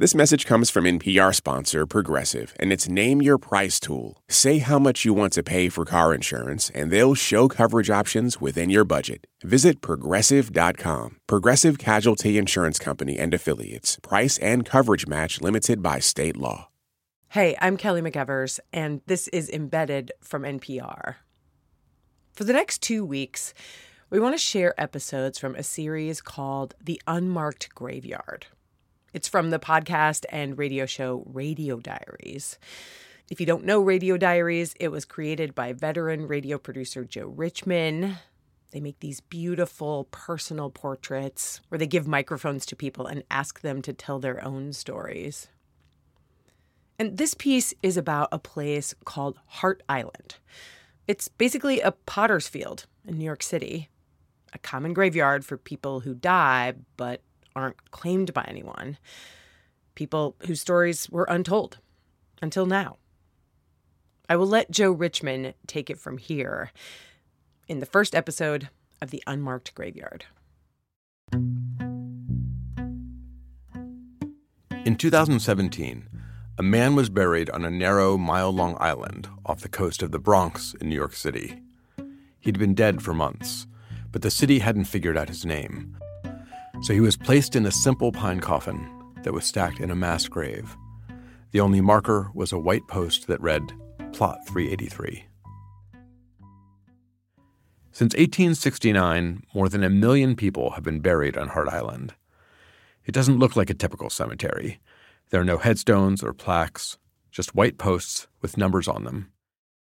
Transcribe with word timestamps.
This 0.00 0.14
message 0.14 0.46
comes 0.46 0.70
from 0.70 0.84
NPR 0.84 1.34
sponsor 1.34 1.84
Progressive 1.84 2.54
and 2.60 2.72
its 2.72 2.88
Name 2.88 3.20
Your 3.20 3.36
Price 3.36 3.80
tool. 3.80 4.22
Say 4.28 4.58
how 4.58 4.78
much 4.78 5.04
you 5.04 5.12
want 5.12 5.32
to 5.32 5.42
pay 5.42 5.68
for 5.68 5.84
car 5.84 6.14
insurance, 6.14 6.70
and 6.72 6.92
they'll 6.92 7.16
show 7.16 7.48
coverage 7.48 7.90
options 7.90 8.40
within 8.40 8.70
your 8.70 8.84
budget. 8.84 9.26
Visit 9.42 9.80
progressive.com. 9.80 11.16
Progressive 11.26 11.78
Casualty 11.78 12.38
Insurance 12.38 12.78
Company 12.78 13.18
and 13.18 13.34
Affiliates. 13.34 13.98
Price 14.00 14.38
and 14.38 14.64
coverage 14.64 15.08
match 15.08 15.40
limited 15.40 15.82
by 15.82 15.98
state 15.98 16.36
law. 16.36 16.68
Hey, 17.30 17.56
I'm 17.60 17.76
Kelly 17.76 18.00
McEvers, 18.00 18.60
and 18.72 19.00
this 19.06 19.26
is 19.26 19.50
Embedded 19.50 20.12
from 20.20 20.44
NPR. 20.44 21.16
For 22.34 22.44
the 22.44 22.52
next 22.52 22.82
two 22.82 23.04
weeks, 23.04 23.52
we 24.10 24.20
want 24.20 24.34
to 24.34 24.38
share 24.38 24.80
episodes 24.80 25.40
from 25.40 25.56
a 25.56 25.64
series 25.64 26.20
called 26.20 26.76
The 26.80 27.02
Unmarked 27.08 27.74
Graveyard. 27.74 28.46
It's 29.14 29.28
from 29.28 29.48
the 29.48 29.58
podcast 29.58 30.26
and 30.28 30.58
radio 30.58 30.84
show 30.84 31.24
Radio 31.32 31.80
Diaries. 31.80 32.58
If 33.30 33.40
you 33.40 33.46
don't 33.46 33.64
know 33.64 33.80
Radio 33.80 34.18
Diaries, 34.18 34.74
it 34.78 34.88
was 34.88 35.06
created 35.06 35.54
by 35.54 35.72
veteran 35.72 36.28
radio 36.28 36.58
producer 36.58 37.04
Joe 37.04 37.28
Richman. 37.28 38.16
They 38.70 38.80
make 38.80 39.00
these 39.00 39.20
beautiful 39.20 40.08
personal 40.10 40.68
portraits 40.68 41.62
where 41.68 41.78
they 41.78 41.86
give 41.86 42.06
microphones 42.06 42.66
to 42.66 42.76
people 42.76 43.06
and 43.06 43.24
ask 43.30 43.62
them 43.62 43.80
to 43.82 43.94
tell 43.94 44.18
their 44.18 44.44
own 44.44 44.74
stories. 44.74 45.48
And 46.98 47.16
this 47.16 47.32
piece 47.32 47.72
is 47.82 47.96
about 47.96 48.28
a 48.30 48.38
place 48.38 48.94
called 49.06 49.38
Hart 49.46 49.82
Island. 49.88 50.36
It's 51.06 51.28
basically 51.28 51.80
a 51.80 51.92
potter's 51.92 52.46
field 52.46 52.84
in 53.06 53.16
New 53.16 53.24
York 53.24 53.42
City, 53.42 53.88
a 54.52 54.58
common 54.58 54.92
graveyard 54.92 55.46
for 55.46 55.56
people 55.56 56.00
who 56.00 56.12
die 56.12 56.74
but 56.98 57.22
aren't 57.58 57.90
claimed 57.90 58.32
by 58.32 58.44
anyone, 58.48 58.98
people 59.94 60.36
whose 60.46 60.60
stories 60.60 61.10
were 61.10 61.26
untold 61.28 61.78
until 62.40 62.66
now. 62.66 62.96
I 64.28 64.36
will 64.36 64.46
let 64.46 64.70
Joe 64.70 64.92
Richman 64.92 65.54
take 65.66 65.90
it 65.90 65.98
from 65.98 66.18
here 66.18 66.70
in 67.66 67.80
the 67.80 67.86
first 67.86 68.14
episode 68.14 68.68
of 69.00 69.10
The 69.10 69.22
Unmarked 69.26 69.74
Graveyard. 69.74 70.26
In 74.84 74.96
2017, 74.96 76.08
a 76.58 76.62
man 76.62 76.94
was 76.94 77.08
buried 77.08 77.50
on 77.50 77.64
a 77.64 77.70
narrow, 77.70 78.16
mile 78.16 78.50
long 78.50 78.76
island 78.80 79.28
off 79.44 79.60
the 79.60 79.68
coast 79.68 80.02
of 80.02 80.10
the 80.10 80.18
Bronx 80.18 80.74
in 80.80 80.88
New 80.88 80.94
York 80.94 81.14
City. 81.14 81.60
He'd 82.40 82.58
been 82.58 82.74
dead 82.74 83.02
for 83.02 83.12
months, 83.14 83.66
but 84.10 84.22
the 84.22 84.30
city 84.30 84.60
hadn't 84.60 84.84
figured 84.84 85.16
out 85.16 85.28
his 85.28 85.44
name. 85.44 85.96
So 86.80 86.94
he 86.94 87.00
was 87.00 87.16
placed 87.16 87.56
in 87.56 87.66
a 87.66 87.72
simple 87.72 88.12
pine 88.12 88.40
coffin 88.40 88.88
that 89.24 89.32
was 89.32 89.44
stacked 89.44 89.80
in 89.80 89.90
a 89.90 89.96
mass 89.96 90.28
grave. 90.28 90.76
The 91.50 91.60
only 91.60 91.80
marker 91.80 92.30
was 92.34 92.52
a 92.52 92.58
white 92.58 92.86
post 92.88 93.26
that 93.26 93.40
read, 93.40 93.72
Plot 94.12 94.38
383. 94.46 95.24
Since 97.90 98.14
1869, 98.14 99.42
more 99.54 99.68
than 99.68 99.82
a 99.82 99.90
million 99.90 100.36
people 100.36 100.70
have 100.70 100.84
been 100.84 101.00
buried 101.00 101.36
on 101.36 101.48
Hart 101.48 101.68
Island. 101.68 102.14
It 103.04 103.12
doesn't 103.12 103.38
look 103.38 103.56
like 103.56 103.70
a 103.70 103.74
typical 103.74 104.08
cemetery. 104.08 104.78
There 105.30 105.40
are 105.40 105.44
no 105.44 105.58
headstones 105.58 106.22
or 106.22 106.32
plaques, 106.32 106.96
just 107.32 107.56
white 107.56 107.76
posts 107.76 108.28
with 108.40 108.56
numbers 108.56 108.86
on 108.86 109.04
them. 109.04 109.32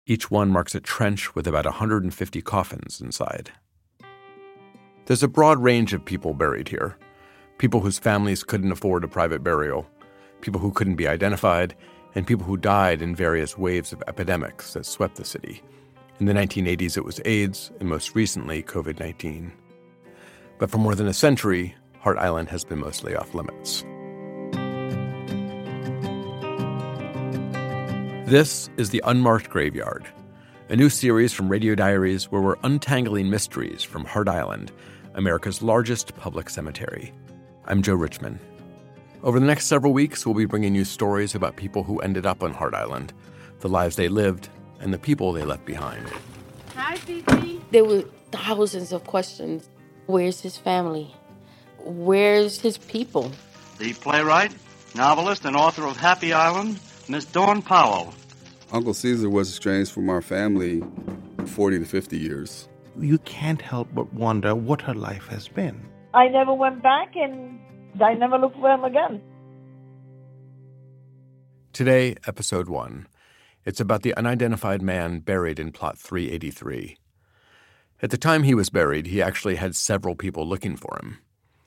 Each 0.06 0.30
one 0.30 0.50
marks 0.50 0.76
a 0.76 0.80
trench 0.80 1.34
with 1.34 1.48
about 1.48 1.66
150 1.66 2.42
coffins 2.44 3.02
inside. 3.02 3.54
There's 5.06 5.22
a 5.22 5.28
broad 5.28 5.62
range 5.62 5.94
of 5.94 6.04
people 6.04 6.34
buried 6.34 6.68
here 6.68 6.98
people 7.58 7.80
whose 7.80 8.00
families 8.00 8.44
couldn't 8.44 8.72
afford 8.72 9.04
a 9.04 9.08
private 9.08 9.42
burial, 9.42 9.88
people 10.42 10.60
who 10.60 10.72
couldn't 10.72 10.96
be 10.96 11.08
identified, 11.08 11.74
and 12.14 12.28
people 12.28 12.46
who 12.46 12.58
died 12.58 13.02
in 13.02 13.16
various 13.16 13.58
waves 13.58 13.94
of 13.94 14.04
epidemics 14.08 14.74
that 14.74 14.86
swept 14.86 15.16
the 15.16 15.24
city. 15.24 15.62
In 16.20 16.26
the 16.26 16.34
1980s, 16.34 16.98
it 16.98 17.06
was 17.06 17.22
AIDS, 17.24 17.72
and 17.80 17.88
most 17.88 18.14
recently, 18.14 18.62
COVID 18.62 19.00
19. 19.00 19.54
But 20.58 20.70
for 20.70 20.80
more 20.80 20.96
than 20.96 21.08
a 21.08 21.14
century, 21.14 21.76
Hart 22.00 22.18
Island 22.18 22.50
has 22.50 22.66
been 22.66 22.80
mostly 22.80 23.16
off 23.16 23.34
limits. 23.34 23.84
This 28.30 28.70
is 28.76 28.90
The 28.90 29.04
Unmarked 29.06 29.50
Graveyard, 29.50 30.06
a 30.68 30.76
new 30.76 30.90
series 30.90 31.32
from 31.32 31.48
Radio 31.48 31.76
Diaries 31.76 32.32
where 32.32 32.42
we're 32.42 32.58
untangling 32.64 33.30
mysteries 33.30 33.84
from 33.84 34.04
Hart 34.04 34.28
Island 34.28 34.74
America's 35.16 35.62
largest 35.62 36.14
public 36.18 36.50
cemetery. 36.50 37.14
I'm 37.64 37.82
Joe 37.82 37.96
Richman. 37.96 38.38
Over 39.24 39.40
the 39.40 39.46
next 39.46 39.68
several 39.68 39.94
weeks, 39.94 40.26
we'll 40.26 40.36
be 40.36 40.46
bringing 40.46 40.76
you 40.76 40.84
stories 40.84 41.34
about 41.34 41.56
people 41.56 41.84
who 41.84 42.00
ended 42.00 42.26
up 42.26 42.44
on 42.44 42.54
Hart 42.54 42.74
Island, 42.74 43.14
the 43.62 43.70
lives 43.70 43.96
they 43.96 44.10
lived, 44.10 44.50
and 44.82 44.94
the 44.94 44.98
people 44.98 45.32
they 45.32 45.46
left 45.46 45.64
behind. 45.66 46.06
Hi, 46.76 46.98
Fifi. 46.98 47.62
There 47.72 47.86
were 47.86 48.04
thousands 48.32 48.92
of 48.92 49.06
questions. 49.06 49.70
Where's 50.08 50.42
his 50.42 50.58
family? 50.58 51.16
Where's 51.80 52.60
his 52.60 52.78
people? 52.78 53.32
The 53.80 53.94
playwright, 53.94 54.54
novelist, 54.96 55.46
and 55.46 55.56
author 55.56 55.88
of 55.88 55.96
Happy 55.96 56.34
Island, 56.34 56.78
Miss 57.08 57.24
Dawn 57.24 57.62
Powell. 57.62 58.14
Uncle 58.70 58.94
Caesar 58.94 59.30
was 59.30 59.50
estranged 59.50 59.94
from 59.94 60.10
our 60.10 60.22
family 60.22 60.84
40 61.46 61.80
to 61.80 61.86
50 61.86 62.18
years 62.18 62.68
you 63.00 63.18
can't 63.20 63.62
help 63.62 63.88
but 63.94 64.14
wonder 64.14 64.56
what 64.56 64.82
her 64.82 64.94
life 64.94 65.28
has 65.28 65.48
been. 65.48 65.86
I 66.14 66.28
never 66.28 66.54
went 66.54 66.82
back 66.82 67.16
and 67.16 67.60
I 68.02 68.14
never 68.14 68.38
looked 68.38 68.58
for 68.58 68.72
him 68.72 68.84
again. 68.84 69.22
Today, 71.74 72.16
episode 72.26 72.70
one. 72.70 73.08
It's 73.66 73.80
about 73.80 74.04
the 74.04 74.16
unidentified 74.16 74.82
man 74.82 75.20
buried 75.20 75.60
in 75.60 75.72
plot 75.72 75.98
383. 75.98 76.98
At 78.02 78.12
the 78.12 78.18
time 78.18 78.44
he 78.44 78.54
was 78.54 78.70
buried, 78.70 79.08
he 79.08 79.22
actually 79.22 79.56
had 79.56 79.76
several 79.76 80.16
people 80.16 80.48
looking 80.48 80.78
for 80.78 80.98
him. 81.02 81.18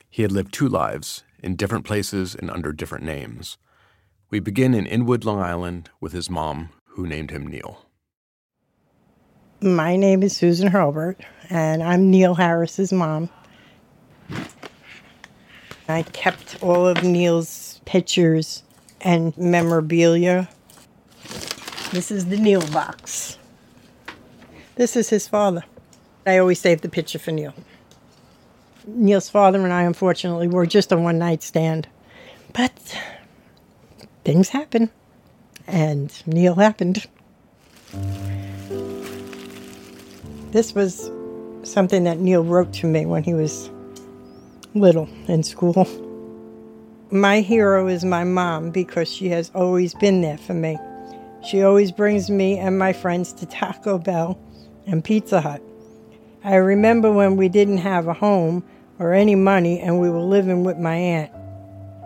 He 0.09 0.23
had 0.23 0.33
lived 0.33 0.55
two 0.55 0.69
lives, 0.69 1.25
in 1.43 1.57
different 1.57 1.85
places 1.85 2.35
and 2.35 2.51
under 2.51 2.73
different 2.73 3.05
names. 3.05 3.59
We 4.31 4.41
begin 4.41 4.75
in 4.75 4.87
Inwood, 4.87 5.25
Long 5.25 5.41
Island, 5.41 5.91
with 6.01 6.13
his 6.13 6.29
mom, 6.29 6.71
who 6.91 7.07
named 7.07 7.31
him 7.31 7.47
Neil. 7.47 7.88
My 9.61 9.97
name 9.97 10.23
is 10.23 10.37
Susan 10.37 10.69
Hurlbert, 10.69 11.17
and 11.51 11.83
I'm 11.83 12.13
Neil 12.13 12.37
Harris's 12.37 12.93
mom. 12.93 13.29
I 15.89 16.03
kept 16.03 16.63
all 16.63 16.87
of 16.87 17.03
Neil's 17.03 17.81
pictures 17.85 18.63
and 19.01 19.37
memorabilia. 19.37 20.49
This 21.91 22.13
is 22.13 22.27
the 22.27 22.37
Neil 22.37 22.65
box. 22.69 23.37
This 24.77 24.95
is 24.95 25.11
his 25.11 25.27
father. 25.27 25.65
I 26.25 26.39
always 26.39 26.61
save 26.61 26.83
the 26.83 26.89
picture 26.89 27.19
for 27.19 27.33
Neil. 27.33 27.53
Neil's 28.87 29.29
father 29.29 29.61
and 29.65 29.73
I, 29.73 29.83
unfortunately, 29.83 30.47
were 30.47 30.67
just 30.67 30.93
a 30.93 30.97
one 30.97 31.19
night 31.19 31.43
stand. 31.43 31.89
But 32.53 32.97
things 34.25 34.51
happen, 34.51 34.91
and 35.67 36.13
Neil 36.29 36.55
happened. 36.55 37.09
This 40.51 40.75
was 40.75 41.11
something 41.63 42.05
that 42.05 42.21
Neil 42.21 42.43
wrote 42.43 42.73
to 42.75 42.87
me 42.87 43.05
when 43.05 43.23
he 43.23 43.35
was 43.35 43.71
little 44.75 45.07
in 45.27 45.43
school. 45.43 45.87
My 47.11 47.41
hero 47.41 47.87
is 47.87 48.03
my 48.03 48.25
mom 48.25 48.71
because 48.71 49.13
she 49.13 49.29
has 49.29 49.51
always 49.55 49.93
been 49.95 50.23
there 50.23 50.39
for 50.39 50.55
me. 50.55 50.79
She 51.47 51.63
always 51.63 51.93
brings 51.93 52.31
me 52.31 52.59
and 52.59 52.79
my 52.79 52.95
friends 52.95 53.35
to 53.35 53.47
Taco 53.47 53.99
Bell 53.99 54.39
and 54.87 55.05
Pizza 55.05 55.43
Hut. 55.43 55.63
I 56.43 56.55
remember 56.55 57.13
when 57.13 57.37
we 57.37 57.51
didn't 57.51 57.79
have 57.79 58.09
a 58.09 58.15
home 58.15 58.65
or 58.99 59.13
any 59.13 59.35
money 59.35 59.81
and 59.81 60.01
we 60.01 60.09
were 60.09 60.21
living 60.21 60.65
with 60.65 60.79
my 60.79 60.95
aunt. 60.95 61.31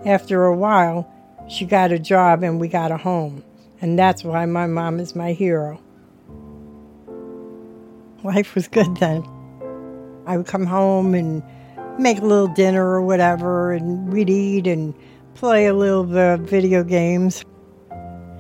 After 0.05 0.47
a 0.47 0.57
while, 0.57 1.09
she 1.49 1.65
got 1.65 1.93
a 1.93 1.99
job 1.99 2.43
and 2.43 2.61
we 2.61 2.67
got 2.67 2.91
a 2.91 2.97
home. 2.97 3.45
And 3.81 3.97
that's 3.97 4.25
why 4.25 4.47
my 4.47 4.67
mom 4.67 4.99
is 4.99 5.15
my 5.15 5.33
hero 5.33 5.81
life 8.25 8.55
was 8.55 8.69
good 8.69 8.97
then. 8.97 9.25
I 10.27 10.37
would 10.37 10.47
come 10.47 10.67
home 10.67 11.15
and 11.15 11.43
make 11.99 12.19
a 12.19 12.25
little 12.25 12.49
dinner 12.49 12.87
or 12.87 13.03
whatever, 13.03 13.73
and 13.73 14.13
we'd 14.13 14.31
eat 14.31 14.67
and 14.67 14.95
play 15.35 15.67
a 15.67 15.75
little 15.75 16.17
uh, 16.17 16.37
video 16.37 16.85
games. 16.85 17.45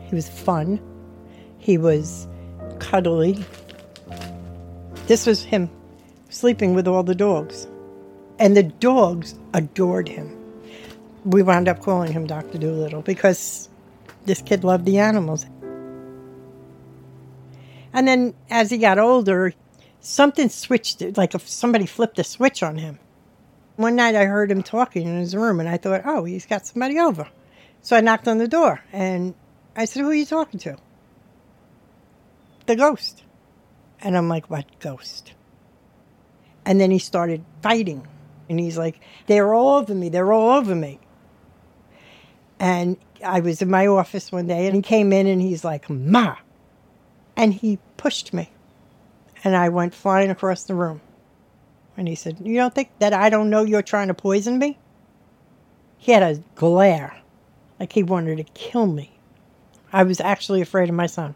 He 0.04 0.14
was 0.14 0.28
fun. 0.28 0.80
He 1.58 1.78
was 1.78 2.26
cuddly. 2.78 3.44
This 5.06 5.26
was 5.26 5.42
him 5.42 5.70
sleeping 6.32 6.74
with 6.74 6.88
all 6.88 7.02
the 7.02 7.14
dogs. 7.14 7.66
And 8.38 8.56
the 8.56 8.62
dogs 8.62 9.34
adored 9.54 10.08
him. 10.08 10.36
We 11.24 11.42
wound 11.42 11.68
up 11.68 11.80
calling 11.80 12.12
him 12.12 12.26
Dr. 12.26 12.58
Dolittle 12.58 13.02
because 13.02 13.68
this 14.24 14.42
kid 14.42 14.64
loved 14.64 14.84
the 14.84 14.98
animals. 14.98 15.46
And 17.92 18.08
then 18.08 18.34
as 18.50 18.70
he 18.70 18.78
got 18.78 18.98
older, 18.98 19.52
something 20.02 20.50
switched, 20.50 21.16
like 21.16 21.34
if 21.34 21.48
somebody 21.48 21.86
flipped 21.86 22.18
a 22.18 22.24
switch 22.24 22.62
on 22.62 22.76
him. 22.76 22.98
One 23.76 23.96
night 23.96 24.14
I 24.14 24.26
heard 24.26 24.50
him 24.50 24.62
talking 24.62 25.06
in 25.06 25.18
his 25.18 25.34
room 25.34 25.58
and 25.58 25.68
I 25.68 25.78
thought, 25.78 26.02
oh, 26.04 26.24
he's 26.24 26.44
got 26.44 26.66
somebody 26.66 26.98
over. 26.98 27.26
So 27.80 27.96
I 27.96 28.00
knocked 28.00 28.28
on 28.28 28.38
the 28.38 28.48
door 28.48 28.84
and 28.92 29.34
I 29.74 29.86
said, 29.86 30.00
Who 30.02 30.10
are 30.10 30.14
you 30.14 30.26
talking 30.26 30.60
to? 30.60 30.76
The 32.66 32.76
ghost. 32.76 33.22
And 34.00 34.16
I'm 34.16 34.28
like, 34.28 34.50
What 34.50 34.66
ghost? 34.78 35.32
And 36.64 36.80
then 36.80 36.90
he 36.90 36.98
started 36.98 37.44
fighting. 37.62 38.06
And 38.48 38.60
he's 38.60 38.78
like, 38.78 39.00
They're 39.26 39.54
all 39.54 39.78
over 39.78 39.94
me. 39.94 40.10
They're 40.10 40.32
all 40.32 40.58
over 40.58 40.74
me. 40.74 41.00
And 42.60 42.96
I 43.24 43.40
was 43.40 43.62
in 43.62 43.70
my 43.70 43.86
office 43.86 44.30
one 44.30 44.46
day 44.46 44.66
and 44.66 44.76
he 44.76 44.82
came 44.82 45.12
in 45.12 45.26
and 45.26 45.40
he's 45.40 45.64
like, 45.64 45.88
Ma. 45.90 46.36
And 47.36 47.54
he 47.54 47.78
pushed 47.96 48.32
me. 48.32 48.52
And 49.44 49.56
I 49.56 49.68
went 49.68 49.94
flying 49.94 50.30
across 50.30 50.64
the 50.64 50.74
room. 50.74 51.00
And 51.96 52.08
he 52.08 52.14
said, 52.14 52.38
You 52.42 52.56
don't 52.56 52.74
think 52.74 52.90
that 52.98 53.12
I 53.12 53.28
don't 53.28 53.50
know 53.50 53.64
you're 53.64 53.82
trying 53.82 54.08
to 54.08 54.14
poison 54.14 54.58
me? 54.58 54.78
He 55.98 56.12
had 56.12 56.22
a 56.22 56.42
glare, 56.54 57.16
like 57.78 57.92
he 57.92 58.02
wanted 58.02 58.36
to 58.38 58.44
kill 58.54 58.86
me. 58.86 59.18
I 59.92 60.02
was 60.04 60.20
actually 60.20 60.60
afraid 60.62 60.88
of 60.88 60.94
my 60.94 61.06
son. 61.06 61.34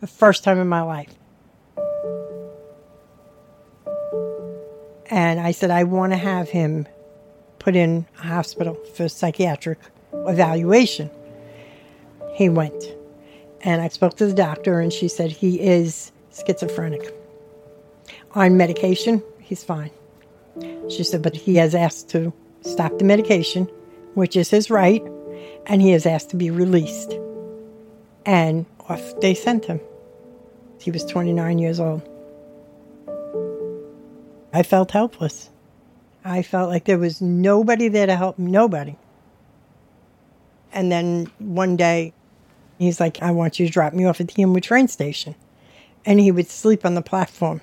The 0.00 0.06
first 0.06 0.42
time 0.42 0.58
in 0.58 0.68
my 0.68 0.80
life. 0.80 1.14
And 5.10 5.40
I 5.40 5.50
said, 5.50 5.70
I 5.70 5.84
want 5.84 6.12
to 6.12 6.16
have 6.16 6.48
him 6.48 6.86
put 7.58 7.76
in 7.76 8.06
a 8.18 8.26
hospital 8.26 8.74
for 8.94 9.08
psychiatric 9.08 9.78
evaluation. 10.12 11.10
He 12.32 12.48
went. 12.48 12.82
And 13.62 13.82
I 13.82 13.88
spoke 13.88 14.16
to 14.16 14.26
the 14.26 14.32
doctor, 14.32 14.80
and 14.80 14.92
she 14.92 15.08
said 15.08 15.30
he 15.30 15.60
is 15.60 16.12
schizophrenic. 16.32 17.14
On 18.34 18.56
medication, 18.56 19.22
he's 19.40 19.64
fine. 19.64 19.90
She 20.88 21.04
said, 21.04 21.22
but 21.22 21.34
he 21.34 21.56
has 21.56 21.74
asked 21.74 22.08
to 22.10 22.32
stop 22.62 22.98
the 22.98 23.04
medication, 23.04 23.64
which 24.14 24.36
is 24.36 24.50
his 24.50 24.70
right, 24.70 25.02
and 25.66 25.82
he 25.82 25.90
has 25.90 26.06
asked 26.06 26.30
to 26.30 26.36
be 26.36 26.50
released. 26.50 27.14
And 28.26 28.66
off 28.88 29.18
they 29.20 29.34
sent 29.34 29.64
him. 29.64 29.80
He 30.80 30.90
was 30.90 31.04
29 31.04 31.58
years 31.58 31.80
old. 31.80 32.02
I 34.52 34.62
felt 34.62 34.90
helpless. 34.90 35.50
I 36.24 36.42
felt 36.42 36.70
like 36.70 36.84
there 36.84 36.98
was 36.98 37.20
nobody 37.20 37.88
there 37.88 38.06
to 38.06 38.16
help 38.16 38.38
me, 38.38 38.50
nobody. 38.50 38.96
And 40.72 40.90
then 40.90 41.30
one 41.38 41.76
day, 41.76 42.12
he's 42.78 43.00
like, 43.00 43.22
I 43.22 43.30
want 43.30 43.58
you 43.58 43.66
to 43.66 43.72
drop 43.72 43.92
me 43.92 44.04
off 44.04 44.20
at 44.20 44.28
the 44.28 44.42
Inwood 44.42 44.62
train 44.62 44.88
station. 44.88 45.34
And 46.04 46.20
he 46.20 46.30
would 46.30 46.48
sleep 46.48 46.84
on 46.84 46.94
the 46.94 47.02
platform. 47.02 47.60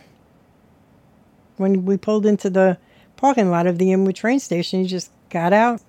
When 1.58 1.86
we 1.86 1.98
pulled 1.98 2.26
into 2.26 2.50
the 2.50 2.78
parking 3.16 3.50
lot 3.50 3.68
of 3.68 3.78
the 3.78 3.92
Inwood 3.92 4.16
train 4.16 4.40
station, 4.40 4.82
he 4.82 4.88
just 4.88 5.12
got 5.30 5.54
out, 5.54 5.82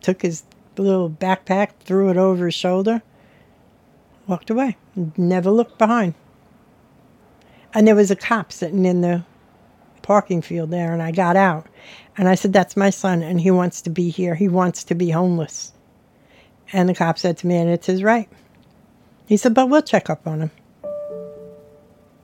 took 0.00 0.22
his 0.22 0.44
little 0.76 1.10
backpack, 1.10 1.70
threw 1.80 2.08
it 2.08 2.16
over 2.16 2.46
his 2.46 2.54
shoulder, 2.54 3.02
walked 4.26 4.50
away, 4.50 4.76
never 5.16 5.50
looked 5.50 5.78
behind. 5.78 6.14
And 7.74 7.86
there 7.86 7.94
was 7.94 8.10
a 8.10 8.16
cop 8.16 8.52
sitting 8.52 8.84
in 8.84 9.00
the 9.00 9.24
parking 10.02 10.42
field 10.42 10.70
there, 10.70 10.92
and 10.92 11.02
I 11.02 11.10
got 11.10 11.36
out. 11.36 11.66
And 12.16 12.28
I 12.28 12.34
said, 12.34 12.52
That's 12.52 12.76
my 12.76 12.90
son, 12.90 13.22
and 13.22 13.40
he 13.40 13.50
wants 13.50 13.80
to 13.82 13.90
be 13.90 14.10
here. 14.10 14.34
He 14.34 14.48
wants 14.48 14.84
to 14.84 14.94
be 14.94 15.10
homeless. 15.10 15.72
And 16.72 16.88
the 16.88 16.94
cop 16.94 17.18
said 17.18 17.38
to 17.38 17.46
me, 17.46 17.56
And 17.56 17.70
it's 17.70 17.86
his 17.86 18.02
right. 18.02 18.28
He 19.26 19.36
said, 19.36 19.54
But 19.54 19.68
we'll 19.68 19.82
check 19.82 20.10
up 20.10 20.26
on 20.26 20.40
him. 20.40 20.50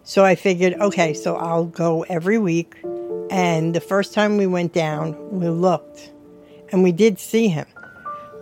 So 0.08 0.24
I 0.24 0.36
figured, 0.36 0.72
okay, 0.80 1.12
so 1.12 1.36
I'll 1.36 1.66
go 1.66 2.02
every 2.04 2.38
week. 2.38 2.76
And 3.30 3.74
the 3.74 3.80
first 3.80 4.14
time 4.14 4.38
we 4.38 4.46
went 4.46 4.72
down, 4.72 5.14
we 5.30 5.50
looked 5.50 6.10
and 6.72 6.82
we 6.82 6.92
did 6.92 7.18
see 7.18 7.48
him. 7.48 7.66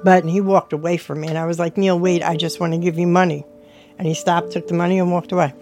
But 0.05 0.25
he 0.25 0.41
walked 0.41 0.73
away 0.73 0.97
from 0.97 1.23
me. 1.23 1.27
And 1.27 1.37
I 1.37 1.45
was 1.45 1.59
like, 1.59 1.77
Neil, 1.77 1.99
wait, 1.99 2.23
I 2.23 2.37
just 2.37 2.61
want 2.61 2.73
to 2.75 2.79
give 2.79 3.01
you 3.01 3.09
money. 3.09 3.45
And 3.99 4.07
he 4.07 4.15
stopped, 4.15 4.53
took 4.53 4.69
the 4.69 4.75
money, 4.75 5.01
and 5.01 5.11
walked 5.11 5.33
away. 5.33 5.53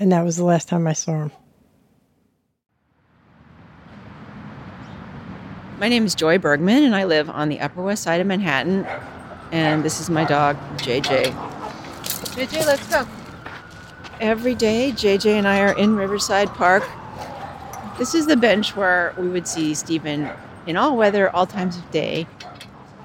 And 0.00 0.10
that 0.10 0.24
was 0.24 0.36
the 0.36 0.44
last 0.44 0.70
time 0.70 0.86
I 0.86 0.94
saw 0.94 1.24
him. 1.24 1.32
My 5.78 5.90
name 5.90 6.06
is 6.06 6.14
Joy 6.14 6.38
Bergman, 6.38 6.82
and 6.82 6.96
I 6.96 7.04
live 7.04 7.28
on 7.28 7.50
the 7.50 7.60
Upper 7.60 7.82
West 7.82 8.04
Side 8.04 8.22
of 8.22 8.26
Manhattan. 8.26 8.86
And 9.52 9.84
this 9.84 10.00
is 10.00 10.08
my 10.08 10.24
dog, 10.24 10.56
JJ. 10.78 11.24
JJ, 12.32 12.64
let's 12.64 12.88
go. 12.88 13.06
Every 14.20 14.54
day, 14.54 14.92
JJ 14.92 15.32
and 15.32 15.46
I 15.46 15.60
are 15.60 15.76
in 15.76 15.94
Riverside 15.94 16.48
Park. 16.48 16.88
This 17.98 18.14
is 18.14 18.26
the 18.26 18.36
bench 18.36 18.74
where 18.74 19.14
we 19.18 19.28
would 19.28 19.46
see 19.46 19.74
Stephen 19.74 20.30
in 20.66 20.78
all 20.78 20.96
weather, 20.96 21.28
all 21.28 21.46
times 21.46 21.76
of 21.76 21.90
day. 21.90 22.26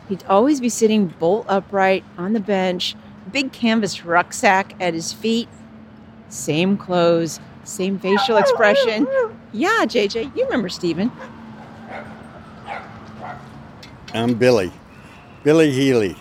He'd 0.08 0.24
always 0.24 0.62
be 0.62 0.70
sitting 0.70 1.08
bolt 1.08 1.46
upright 1.50 2.06
on 2.18 2.32
the 2.32 2.40
bench, 2.40 2.96
big 3.30 3.52
canvas 3.52 4.06
rucksack 4.06 4.74
at 4.80 4.94
his 4.94 5.12
feet, 5.12 5.50
same 6.30 6.78
clothes, 6.78 7.42
same 7.66 8.00
facial 8.00 8.38
expression. 8.38 9.06
Yeah, 9.52 9.84
JJ, 9.86 10.34
you 10.36 10.46
remember 10.46 10.70
Stephen. 10.70 11.12
I'm 14.14 14.36
Billy, 14.36 14.72
Billy 15.44 15.72
Healy. 15.72 16.16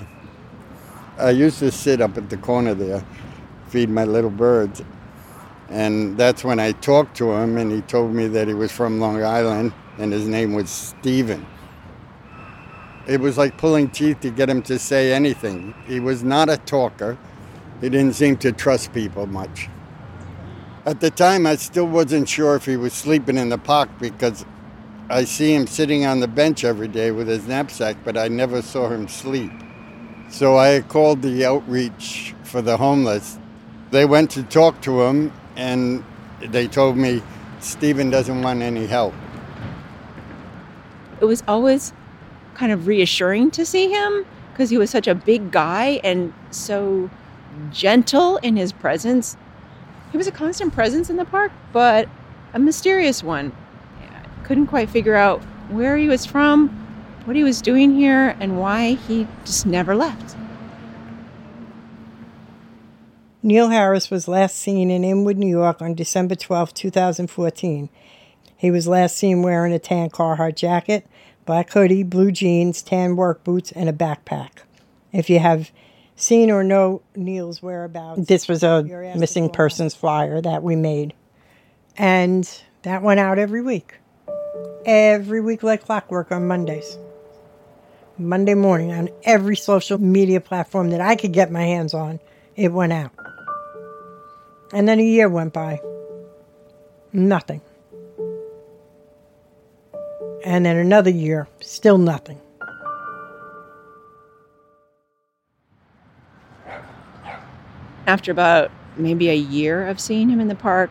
I 1.16 1.30
used 1.30 1.60
to 1.60 1.70
sit 1.70 2.00
up 2.00 2.16
at 2.16 2.28
the 2.28 2.36
corner 2.36 2.74
there, 2.74 3.04
feed 3.70 3.88
my 3.88 4.04
little 4.04 4.30
birds. 4.30 4.82
And 5.68 6.18
that's 6.18 6.42
when 6.42 6.58
I 6.58 6.72
talked 6.72 7.16
to 7.18 7.32
him, 7.32 7.56
and 7.56 7.70
he 7.70 7.80
told 7.82 8.12
me 8.12 8.26
that 8.28 8.48
he 8.48 8.54
was 8.54 8.72
from 8.72 8.98
Long 8.98 9.22
Island 9.22 9.72
and 9.98 10.12
his 10.12 10.26
name 10.26 10.54
was 10.54 10.70
Stephen. 10.70 11.46
It 13.06 13.20
was 13.20 13.36
like 13.36 13.58
pulling 13.58 13.90
teeth 13.90 14.20
to 14.20 14.30
get 14.30 14.48
him 14.48 14.62
to 14.62 14.78
say 14.78 15.12
anything. 15.12 15.74
He 15.86 16.00
was 16.00 16.22
not 16.22 16.48
a 16.48 16.56
talker, 16.56 17.18
he 17.80 17.88
didn't 17.88 18.14
seem 18.14 18.36
to 18.38 18.52
trust 18.52 18.92
people 18.92 19.26
much. 19.26 19.68
At 20.86 21.00
the 21.00 21.10
time, 21.10 21.46
I 21.46 21.56
still 21.56 21.86
wasn't 21.86 22.28
sure 22.28 22.56
if 22.56 22.64
he 22.64 22.76
was 22.76 22.92
sleeping 22.92 23.36
in 23.36 23.50
the 23.50 23.58
park 23.58 23.90
because 24.00 24.44
I 25.10 25.24
see 25.24 25.54
him 25.54 25.66
sitting 25.66 26.06
on 26.06 26.20
the 26.20 26.28
bench 26.28 26.64
every 26.64 26.88
day 26.88 27.10
with 27.10 27.28
his 27.28 27.46
knapsack, 27.46 27.98
but 28.04 28.16
I 28.16 28.28
never 28.28 28.62
saw 28.62 28.88
him 28.88 29.06
sleep. 29.08 29.52
So 30.30 30.56
I 30.56 30.80
called 30.80 31.20
the 31.20 31.44
outreach 31.44 32.34
for 32.44 32.62
the 32.62 32.76
homeless. 32.76 33.38
They 33.90 34.04
went 34.04 34.30
to 34.32 34.42
talk 34.44 34.80
to 34.82 35.02
him, 35.02 35.32
and 35.56 36.04
they 36.40 36.68
told 36.68 36.96
me 36.96 37.22
Stephen 37.58 38.08
doesn't 38.10 38.42
want 38.42 38.62
any 38.62 38.86
help. 38.86 39.14
It 41.20 41.24
was 41.24 41.42
always 41.48 41.92
kind 42.54 42.72
of 42.72 42.86
reassuring 42.86 43.50
to 43.52 43.66
see 43.66 43.90
him 43.90 44.24
because 44.52 44.70
he 44.70 44.78
was 44.78 44.90
such 44.90 45.06
a 45.06 45.14
big 45.14 45.50
guy 45.50 46.00
and 46.04 46.32
so 46.50 47.10
gentle 47.72 48.36
in 48.38 48.56
his 48.56 48.72
presence. 48.72 49.36
He 50.12 50.18
was 50.18 50.26
a 50.26 50.32
constant 50.32 50.72
presence 50.72 51.10
in 51.10 51.16
the 51.16 51.24
park, 51.24 51.52
but 51.72 52.08
a 52.54 52.58
mysterious 52.58 53.22
one 53.22 53.52
couldn't 54.44 54.66
quite 54.66 54.90
figure 54.90 55.14
out 55.14 55.40
where 55.68 55.96
he 55.96 56.08
was 56.08 56.26
from, 56.26 56.68
what 57.24 57.36
he 57.36 57.44
was 57.44 57.60
doing 57.60 57.94
here, 57.94 58.36
and 58.40 58.58
why 58.58 58.94
he 58.94 59.26
just 59.44 59.66
never 59.66 59.94
left. 59.94 60.29
Neil 63.42 63.68
Harris 63.68 64.10
was 64.10 64.28
last 64.28 64.56
seen 64.56 64.90
in 64.90 65.02
Inwood, 65.04 65.36
New 65.36 65.48
York 65.48 65.80
on 65.80 65.94
December 65.94 66.34
12, 66.34 66.74
2014. 66.74 67.88
He 68.56 68.70
was 68.70 68.86
last 68.86 69.16
seen 69.16 69.42
wearing 69.42 69.72
a 69.72 69.78
tan 69.78 70.10
Carhartt 70.10 70.56
jacket, 70.56 71.06
black 71.46 71.72
hoodie, 71.72 72.02
blue 72.02 72.30
jeans, 72.30 72.82
tan 72.82 73.16
work 73.16 73.42
boots, 73.42 73.72
and 73.72 73.88
a 73.88 73.92
backpack. 73.92 74.64
If 75.12 75.30
you 75.30 75.38
have 75.38 75.70
seen 76.16 76.50
or 76.50 76.62
know 76.62 77.02
Neil's 77.16 77.62
whereabouts, 77.62 78.26
this 78.26 78.46
was 78.46 78.62
a 78.62 78.82
missing 79.16 79.48
persons 79.48 79.94
flyer 79.94 80.40
that 80.42 80.62
we 80.62 80.76
made. 80.76 81.14
And 81.96 82.48
that 82.82 83.02
went 83.02 83.20
out 83.20 83.38
every 83.38 83.62
week 83.62 84.00
every 84.84 85.40
week 85.40 85.62
like 85.62 85.84
clockwork 85.84 86.32
on 86.32 86.46
Mondays. 86.46 86.98
Monday 88.18 88.54
morning 88.54 88.92
on 88.92 89.08
every 89.24 89.56
social 89.56 89.98
media 89.98 90.40
platform 90.40 90.90
that 90.90 91.00
I 91.00 91.16
could 91.16 91.32
get 91.32 91.50
my 91.50 91.62
hands 91.62 91.94
on, 91.94 92.20
it 92.56 92.72
went 92.72 92.92
out. 92.92 93.12
And 94.72 94.88
then 94.88 95.00
a 95.00 95.04
year 95.04 95.28
went 95.28 95.52
by. 95.52 95.80
Nothing. 97.12 97.60
And 100.44 100.64
then 100.64 100.76
another 100.76 101.10
year, 101.10 101.48
still 101.60 101.98
nothing. 101.98 102.40
After 108.06 108.32
about 108.32 108.70
maybe 108.96 109.28
a 109.28 109.34
year 109.34 109.86
of 109.86 110.00
seeing 110.00 110.28
him 110.28 110.40
in 110.40 110.48
the 110.48 110.54
park, 110.54 110.90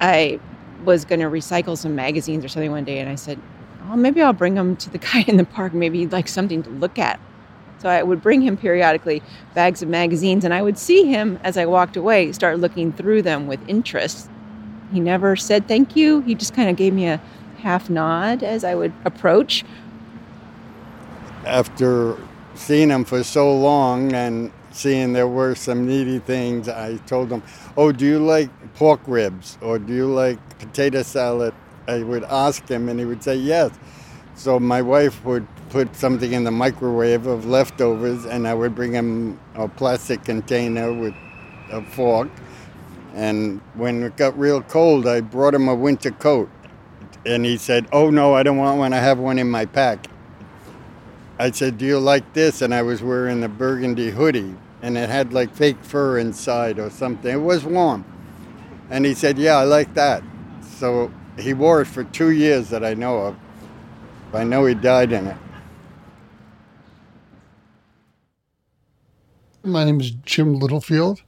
I 0.00 0.40
was 0.84 1.04
going 1.04 1.20
to 1.20 1.26
recycle 1.26 1.76
some 1.76 1.94
magazines 1.94 2.44
or 2.44 2.48
something 2.48 2.70
one 2.70 2.84
day, 2.84 2.98
and 2.98 3.08
I 3.08 3.14
said, 3.14 3.38
"Oh, 3.88 3.96
maybe 3.96 4.22
I'll 4.22 4.32
bring 4.32 4.54
them 4.54 4.76
to 4.76 4.90
the 4.90 4.98
guy 4.98 5.24
in 5.26 5.36
the 5.36 5.44
park. 5.44 5.72
Maybe 5.74 6.00
he'd 6.00 6.12
like 6.12 6.28
something 6.28 6.62
to 6.62 6.70
look 6.70 6.98
at." 6.98 7.20
So 7.78 7.88
I 7.88 8.02
would 8.02 8.22
bring 8.22 8.42
him 8.42 8.56
periodically 8.56 9.22
bags 9.54 9.82
of 9.82 9.88
magazines, 9.88 10.44
and 10.44 10.52
I 10.54 10.62
would 10.62 10.78
see 10.78 11.04
him 11.04 11.38
as 11.44 11.56
I 11.56 11.66
walked 11.66 11.96
away 11.96 12.32
start 12.32 12.58
looking 12.58 12.92
through 12.92 13.22
them 13.22 13.46
with 13.46 13.60
interest. 13.68 14.28
He 14.92 15.00
never 15.00 15.36
said 15.36 15.68
thank 15.68 15.96
you. 15.96 16.20
He 16.22 16.34
just 16.34 16.54
kind 16.54 16.68
of 16.70 16.76
gave 16.76 16.92
me 16.94 17.06
a 17.06 17.20
half 17.58 17.90
nod 17.90 18.42
as 18.42 18.64
I 18.64 18.74
would 18.74 18.92
approach. 19.04 19.64
after 21.46 22.16
seeing 22.54 22.90
him 22.90 23.04
for 23.04 23.22
so 23.24 23.56
long 23.56 24.12
and 24.12 24.52
seeing 24.72 25.12
there 25.12 25.28
were 25.28 25.54
some 25.54 25.86
needy 25.86 26.18
things, 26.18 26.68
I 26.68 26.96
told 27.06 27.30
him, 27.30 27.42
Oh, 27.76 27.92
do 27.92 28.06
you 28.06 28.18
like 28.18 28.50
pork 28.74 29.00
ribs 29.06 29.58
or 29.60 29.78
do 29.78 29.94
you 29.94 30.06
like 30.06 30.38
potato 30.58 31.02
salad? 31.02 31.54
I 31.86 32.02
would 32.02 32.24
ask 32.24 32.68
him 32.68 32.88
and 32.88 33.00
he 33.00 33.06
would 33.06 33.22
say 33.22 33.36
yes. 33.36 33.70
So 34.34 34.60
my 34.60 34.82
wife 34.82 35.24
would 35.24 35.46
put 35.70 35.94
something 35.94 36.32
in 36.32 36.44
the 36.44 36.50
microwave 36.50 37.26
of 37.26 37.46
leftovers 37.46 38.24
and 38.24 38.46
I 38.46 38.54
would 38.54 38.74
bring 38.74 38.92
him 38.92 39.38
a 39.54 39.68
plastic 39.68 40.24
container 40.24 40.92
with 40.92 41.14
a 41.70 41.82
fork. 41.82 42.28
And 43.14 43.60
when 43.74 44.02
it 44.02 44.16
got 44.16 44.38
real 44.38 44.62
cold, 44.62 45.06
I 45.06 45.20
brought 45.20 45.54
him 45.54 45.68
a 45.68 45.74
winter 45.74 46.10
coat. 46.10 46.48
And 47.26 47.44
he 47.44 47.56
said, 47.56 47.86
Oh, 47.92 48.10
no, 48.10 48.34
I 48.34 48.42
don't 48.42 48.56
want 48.56 48.78
one. 48.78 48.92
I 48.92 48.98
have 48.98 49.18
one 49.18 49.38
in 49.38 49.50
my 49.50 49.66
pack. 49.66 50.06
I 51.38 51.50
said, 51.50 51.78
Do 51.78 51.84
you 51.84 51.98
like 51.98 52.32
this? 52.32 52.62
And 52.62 52.74
I 52.74 52.82
was 52.82 53.02
wearing 53.02 53.42
a 53.42 53.48
burgundy 53.48 54.10
hoodie 54.10 54.54
and 54.82 54.96
it 54.96 55.08
had 55.08 55.32
like 55.32 55.54
fake 55.54 55.82
fur 55.82 56.18
inside 56.18 56.78
or 56.78 56.90
something. 56.90 57.32
It 57.32 57.40
was 57.40 57.64
warm. 57.64 58.04
And 58.90 59.04
he 59.04 59.14
said, 59.14 59.38
Yeah, 59.38 59.56
I 59.56 59.64
like 59.64 59.94
that. 59.94 60.22
So 60.62 61.12
he 61.38 61.54
wore 61.54 61.82
it 61.82 61.86
for 61.86 62.04
two 62.04 62.30
years 62.30 62.70
that 62.70 62.84
I 62.84 62.94
know 62.94 63.18
of. 63.18 63.36
I 64.32 64.44
know 64.44 64.66
he 64.66 64.74
died 64.74 65.12
in 65.12 65.26
it. 65.26 65.36
My 69.68 69.84
name 69.84 70.00
is 70.00 70.12
Jim 70.12 70.58
Littlefield. 70.58 71.20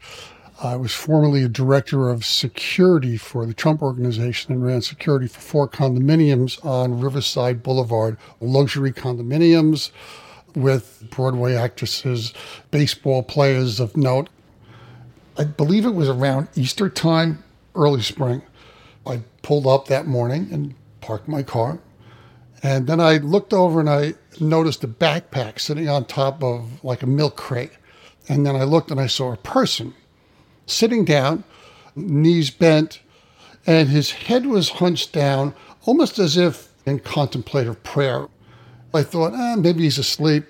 I 0.63 0.75
was 0.75 0.95
formerly 0.95 1.43
a 1.43 1.49
director 1.49 2.09
of 2.09 2.25
security 2.25 3.19
for 3.19 3.45
the 3.45 3.53
Trump 3.53 3.83
Organization 3.83 4.55
and 4.55 4.65
ran 4.65 4.81
security 4.81 5.27
for 5.27 5.41
four 5.41 5.69
condominiums 5.69 6.65
on 6.65 7.01
Riverside 7.01 7.63
Boulevard, 7.63 8.17
luxury 8.41 8.93
condominiums 8.93 9.91
with 10.55 11.05
Broadway 11.11 11.55
actresses, 11.55 12.33
baseball 12.71 13.23
players 13.23 13.79
of 13.79 13.95
note. 13.95 14.31
I 15.37 15.45
believe 15.45 15.85
it 15.85 15.95
was 15.95 16.09
around 16.09 16.49
Easter 16.55 16.89
time, 16.89 17.45
early 17.75 18.01
spring. 18.01 18.41
I 19.07 19.21
pulled 19.43 19.67
up 19.67 19.87
that 19.89 20.07
morning 20.07 20.49
and 20.51 20.75
parked 21.03 21.29
my 21.29 21.43
car. 21.43 21.79
And 22.63 22.87
then 22.87 23.01
I 23.01 23.19
looked 23.19 23.53
over 23.53 23.81
and 23.81 23.91
I 23.91 24.15
noticed 24.39 24.83
a 24.83 24.89
backpack 24.89 25.61
sitting 25.61 25.91
on 25.91 26.07
top 26.07 26.43
of 26.43 26.83
like 26.83 27.03
a 27.03 27.07
milk 27.07 27.37
crate. 27.37 27.73
And 28.29 28.47
then 28.47 28.57
I 28.57 28.65
looked 28.65 28.91
and 28.91 29.01
I 29.01 29.07
saw 29.07 29.33
a 29.33 29.37
person 29.37 29.95
sitting 30.67 31.05
down, 31.05 31.45
knees 31.97 32.51
bent, 32.51 33.01
and 33.67 33.89
his 33.89 34.11
head 34.13 34.47
was 34.47 34.69
hunched 34.69 35.13
down, 35.13 35.55
almost 35.85 36.19
as 36.19 36.37
if 36.37 36.69
in 36.87 37.01
contemplative 37.01 37.83
prayer. 37.83 38.29
I 38.95 39.03
thought, 39.03 39.33
ah, 39.35 39.57
maybe 39.57 39.83
he's 39.83 39.99
asleep. 39.99 40.45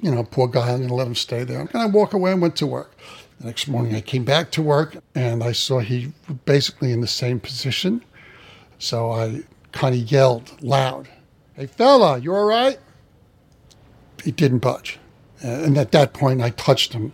You 0.00 0.10
know, 0.10 0.24
poor 0.24 0.48
guy, 0.48 0.70
I'm 0.70 0.78
going 0.78 0.88
to 0.88 0.94
let 0.94 1.06
him 1.06 1.14
stay 1.14 1.44
there. 1.44 1.60
And 1.60 1.70
I 1.74 1.86
walk 1.86 2.14
away 2.14 2.32
and 2.32 2.40
went 2.40 2.56
to 2.56 2.66
work. 2.66 2.96
The 3.38 3.46
next 3.46 3.68
morning, 3.68 3.94
I 3.94 4.00
came 4.00 4.24
back 4.24 4.50
to 4.52 4.62
work 4.62 4.96
and 5.14 5.42
I 5.42 5.52
saw 5.52 5.78
he 5.78 6.12
was 6.28 6.36
basically 6.44 6.92
in 6.92 7.00
the 7.00 7.06
same 7.06 7.40
position. 7.40 8.04
So 8.78 9.12
I 9.12 9.42
kind 9.72 9.94
of 9.94 10.10
yelled 10.10 10.62
loud, 10.62 11.08
Hey, 11.54 11.66
fella, 11.66 12.18
you 12.18 12.34
all 12.34 12.44
right? 12.44 12.78
He 14.24 14.30
didn't 14.30 14.58
budge. 14.58 14.98
Uh, 15.42 15.48
and 15.48 15.78
at 15.78 15.92
that 15.92 16.12
point, 16.12 16.42
I 16.42 16.50
touched 16.50 16.92
him. 16.92 17.12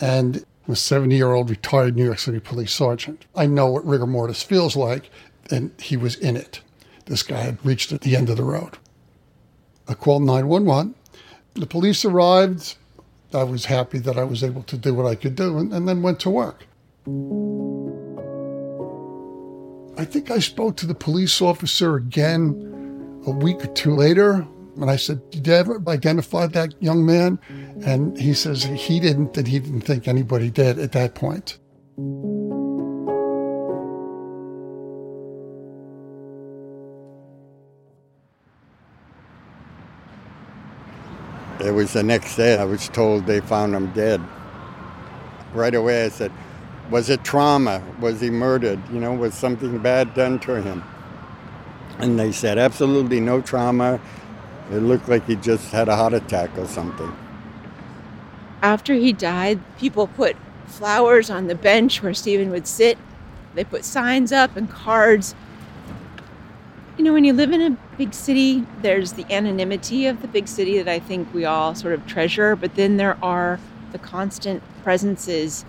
And 0.00 0.44
I'm 0.66 0.72
a 0.74 0.76
70 0.76 1.14
year 1.14 1.32
old 1.32 1.50
retired 1.50 1.96
New 1.96 2.04
York 2.04 2.18
City 2.18 2.40
police 2.40 2.72
sergeant. 2.72 3.26
I 3.34 3.46
know 3.46 3.70
what 3.70 3.84
rigor 3.84 4.06
mortis 4.06 4.42
feels 4.42 4.76
like, 4.76 5.10
and 5.50 5.72
he 5.80 5.96
was 5.96 6.16
in 6.16 6.36
it. 6.36 6.60
This 7.06 7.22
guy 7.22 7.40
had 7.40 7.64
reached 7.64 7.92
at 7.92 8.02
the 8.02 8.16
end 8.16 8.30
of 8.30 8.36
the 8.36 8.44
road. 8.44 8.78
I 9.88 9.94
called 9.94 10.22
911. 10.22 10.94
The 11.54 11.66
police 11.66 12.04
arrived. 12.04 12.76
I 13.34 13.42
was 13.42 13.64
happy 13.64 13.98
that 13.98 14.16
I 14.16 14.24
was 14.24 14.44
able 14.44 14.62
to 14.64 14.76
do 14.76 14.94
what 14.94 15.06
I 15.06 15.14
could 15.14 15.34
do 15.34 15.58
and, 15.58 15.72
and 15.72 15.88
then 15.88 16.02
went 16.02 16.20
to 16.20 16.30
work. 16.30 16.66
I 19.98 20.04
think 20.04 20.30
I 20.30 20.38
spoke 20.38 20.76
to 20.76 20.86
the 20.86 20.94
police 20.94 21.42
officer 21.42 21.96
again 21.96 23.22
a 23.26 23.30
week 23.30 23.64
or 23.64 23.68
two 23.68 23.94
later. 23.94 24.46
And 24.76 24.90
I 24.90 24.96
said, 24.96 25.30
Did 25.30 25.46
you 25.46 25.52
ever 25.52 25.82
identify 25.88 26.46
that 26.48 26.74
young 26.82 27.04
man? 27.04 27.38
And 27.84 28.18
he 28.18 28.34
says 28.34 28.64
he 28.64 29.00
didn't, 29.00 29.36
and 29.36 29.46
he 29.46 29.58
didn't 29.58 29.82
think 29.82 30.08
anybody 30.08 30.50
did 30.50 30.78
at 30.78 30.92
that 30.92 31.14
point. 31.14 31.58
It 41.62 41.72
was 41.72 41.92
the 41.92 42.02
next 42.02 42.36
day 42.36 42.56
I 42.56 42.64
was 42.64 42.88
told 42.88 43.26
they 43.26 43.40
found 43.40 43.74
him 43.74 43.92
dead. 43.92 44.20
Right 45.52 45.74
away 45.74 46.04
I 46.06 46.08
said, 46.08 46.32
was 46.90 47.10
it 47.10 47.22
trauma? 47.22 47.82
Was 48.00 48.20
he 48.20 48.30
murdered? 48.30 48.80
You 48.90 48.98
know, 48.98 49.12
was 49.12 49.34
something 49.34 49.78
bad 49.78 50.14
done 50.14 50.38
to 50.40 50.60
him? 50.62 50.82
And 51.98 52.18
they 52.18 52.32
said, 52.32 52.56
absolutely 52.58 53.20
no 53.20 53.40
trauma. 53.42 54.00
It 54.70 54.82
looked 54.82 55.08
like 55.08 55.26
he 55.26 55.34
just 55.34 55.72
had 55.72 55.88
a 55.88 55.96
heart 55.96 56.14
attack 56.14 56.56
or 56.56 56.66
something. 56.66 57.12
After 58.62 58.94
he 58.94 59.12
died, 59.12 59.58
people 59.78 60.06
put 60.06 60.36
flowers 60.66 61.28
on 61.28 61.48
the 61.48 61.54
bench 61.54 62.02
where 62.02 62.14
Stephen 62.14 62.50
would 62.50 62.66
sit. 62.66 62.96
They 63.54 63.64
put 63.64 63.84
signs 63.84 64.30
up 64.30 64.56
and 64.56 64.70
cards. 64.70 65.34
You 66.96 67.04
know, 67.04 67.12
when 67.12 67.24
you 67.24 67.32
live 67.32 67.50
in 67.50 67.60
a 67.60 67.76
big 67.96 68.14
city, 68.14 68.64
there's 68.82 69.14
the 69.14 69.24
anonymity 69.32 70.06
of 70.06 70.22
the 70.22 70.28
big 70.28 70.46
city 70.46 70.78
that 70.78 70.88
I 70.88 71.00
think 71.00 71.32
we 71.34 71.44
all 71.44 71.74
sort 71.74 71.94
of 71.94 72.06
treasure, 72.06 72.54
but 72.54 72.76
then 72.76 72.96
there 72.96 73.18
are 73.24 73.58
the 73.90 73.98
constant 73.98 74.62
presences, 74.84 75.64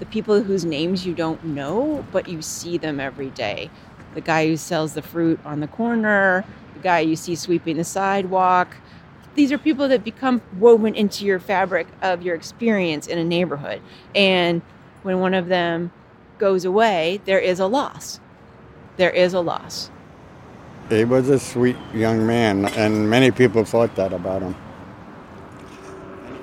the 0.00 0.06
people 0.06 0.42
whose 0.42 0.64
names 0.64 1.06
you 1.06 1.14
don't 1.14 1.42
know, 1.44 2.04
but 2.12 2.28
you 2.28 2.42
see 2.42 2.76
them 2.76 3.00
every 3.00 3.30
day. 3.30 3.70
The 4.14 4.20
guy 4.20 4.48
who 4.48 4.56
sells 4.56 4.94
the 4.94 5.02
fruit 5.02 5.40
on 5.44 5.60
the 5.60 5.68
corner, 5.68 6.44
guy 6.82 7.00
you 7.00 7.16
see 7.16 7.34
sweeping 7.34 7.76
the 7.76 7.84
sidewalk. 7.84 8.76
These 9.34 9.50
are 9.52 9.58
people 9.58 9.88
that 9.88 10.04
become 10.04 10.42
woven 10.58 10.94
into 10.94 11.24
your 11.24 11.40
fabric 11.40 11.88
of 12.02 12.22
your 12.22 12.34
experience 12.34 13.06
in 13.06 13.18
a 13.18 13.24
neighborhood. 13.24 13.82
And 14.14 14.62
when 15.02 15.20
one 15.20 15.34
of 15.34 15.48
them 15.48 15.92
goes 16.38 16.64
away, 16.64 17.20
there 17.24 17.38
is 17.38 17.58
a 17.60 17.66
loss. 17.66 18.20
There 18.96 19.10
is 19.10 19.34
a 19.34 19.40
loss. 19.40 19.90
He 20.88 21.04
was 21.04 21.28
a 21.28 21.38
sweet 21.38 21.76
young 21.94 22.26
man, 22.26 22.66
and 22.66 23.08
many 23.08 23.30
people 23.30 23.64
thought 23.64 23.96
that 23.96 24.12
about 24.12 24.42
him. 24.42 24.54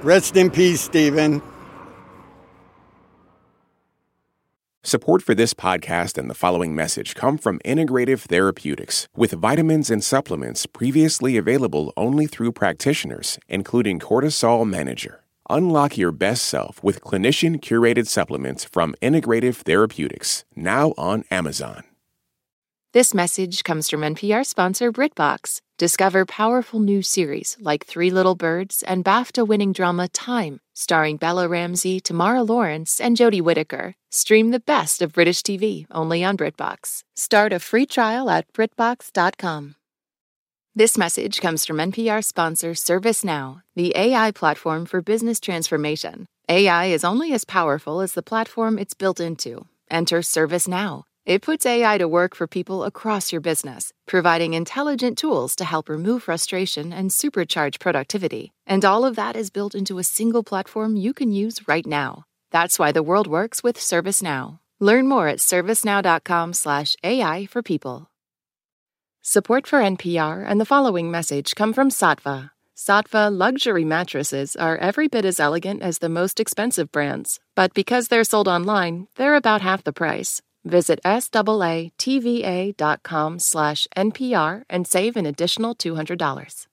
Rest 0.02 0.36
in 0.36 0.50
peace, 0.50 0.82
Stephen. 0.82 1.42
Support 4.92 5.22
for 5.22 5.34
this 5.34 5.54
podcast 5.54 6.18
and 6.18 6.30
the 6.30 6.34
following 6.34 6.76
message 6.76 7.16
come 7.16 7.38
from 7.38 7.60
Integrative 7.60 8.20
Therapeutics, 8.20 9.08
with 9.16 9.32
vitamins 9.32 9.90
and 9.90 10.04
supplements 10.04 10.66
previously 10.66 11.38
available 11.38 11.94
only 11.96 12.28
through 12.28 12.52
practitioners, 12.52 13.40
including 13.48 14.00
Cortisol 14.00 14.70
Manager. 14.70 15.24
Unlock 15.50 15.98
your 15.98 16.12
best 16.12 16.46
self 16.46 16.84
with 16.84 17.00
clinician 17.00 17.62
curated 17.62 18.08
supplements 18.08 18.66
from 18.66 18.94
Integrative 19.02 19.56
Therapeutics, 19.56 20.44
now 20.58 20.94
on 20.98 21.24
Amazon. 21.32 21.86
This 22.94 23.14
message 23.14 23.64
comes 23.64 23.90
from 23.90 24.02
NPR 24.02 24.46
sponsor 24.46 24.92
BritBox. 24.92 25.62
Discover 25.78 26.26
powerful 26.26 26.82
new 26.82 27.02
series 27.02 27.56
like 27.62 27.86
Three 27.86 28.10
Little 28.10 28.36
Birds 28.36 28.84
and 28.84 29.06
BAFTA 29.06 29.48
winning 29.48 29.72
drama 29.72 30.10
Time, 30.10 30.60
starring 30.76 31.16
Bella 31.16 31.48
Ramsey, 31.48 32.02
Tamara 32.02 32.44
Lawrence, 32.44 33.00
and 33.00 33.16
Jodie 33.16 33.42
Whittaker. 33.42 33.96
Stream 34.10 34.52
the 34.52 34.60
best 34.60 35.02
of 35.02 35.14
British 35.14 35.42
TV 35.42 35.86
only 35.90 36.22
on 36.22 36.36
BritBox. 36.36 37.04
Start 37.16 37.54
a 37.54 37.60
free 37.60 37.86
trial 37.86 38.30
at 38.30 38.52
BritBox.com. 38.52 39.76
This 40.76 40.98
message 40.98 41.40
comes 41.40 41.66
from 41.66 41.78
NPR 41.78 42.22
sponsor 42.22 42.72
ServiceNow, 42.72 43.62
the 43.74 43.94
AI 43.96 44.32
platform 44.32 44.86
for 44.86 45.02
business 45.02 45.40
transformation. 45.40 46.26
AI 46.50 46.88
is 46.88 47.06
only 47.06 47.32
as 47.32 47.46
powerful 47.46 48.02
as 48.02 48.16
the 48.16 48.22
platform 48.22 48.78
it's 48.78 48.94
built 48.94 49.22
into. 49.22 49.68
Enter 49.90 50.20
ServiceNow. 50.20 51.04
It 51.24 51.44
puts 51.44 51.68
AI 51.68 52.00
to 52.00 52.08
work 52.08 52.34
for 52.36 52.48
people 52.48 52.84
across 52.84 53.32
your 53.32 53.42
business, 53.42 53.94
providing 54.08 54.56
intelligent 54.56 55.20
tools 55.20 55.56
to 55.58 55.66
help 55.66 55.88
remove 55.88 56.24
frustration 56.24 56.92
and 56.92 57.12
supercharge 57.12 57.80
productivity. 57.80 58.54
And 58.66 58.84
all 58.84 59.06
of 59.06 59.16
that 59.18 59.36
is 59.36 59.52
built 59.52 59.76
into 59.76 60.00
a 60.00 60.04
single 60.04 60.44
platform 60.44 60.96
you 60.96 61.14
can 61.14 61.32
use 61.32 61.68
right 61.68 61.86
now. 61.86 62.24
That's 62.50 62.80
why 62.80 62.92
the 62.92 63.04
world 63.04 63.28
works 63.28 63.62
with 63.62 63.78
ServiceNow. 63.78 64.58
Learn 64.80 65.08
more 65.08 65.28
at 65.28 65.38
servicenow.com/ai 65.38 67.46
for 67.46 67.62
people. 67.62 68.10
Support 69.22 69.68
for 69.68 69.80
NPR 69.80 70.44
and 70.44 70.60
the 70.60 70.66
following 70.66 71.12
message 71.12 71.54
come 71.54 71.72
from 71.72 71.92
Saatva. 71.92 72.50
Saatva 72.76 73.32
luxury 73.32 73.86
mattresses 73.86 74.56
are 74.56 74.78
every 74.78 75.08
bit 75.08 75.26
as 75.26 75.40
elegant 75.40 75.84
as 75.84 76.00
the 76.00 76.10
most 76.10 76.40
expensive 76.40 76.92
brands, 76.92 77.40
but 77.54 77.76
because 77.76 78.08
they're 78.08 78.24
sold 78.24 78.48
online, 78.48 79.08
they're 79.18 79.36
about 79.36 79.62
half 79.62 79.84
the 79.84 79.94
price. 79.94 80.42
Visit 80.64 81.00
SAATVA.com 81.04 81.90
slash 83.40 83.88
NPR 83.98 84.64
and 84.70 84.86
save 84.88 85.18
an 85.18 85.26
additional 85.26 85.76
$200. 85.76 86.68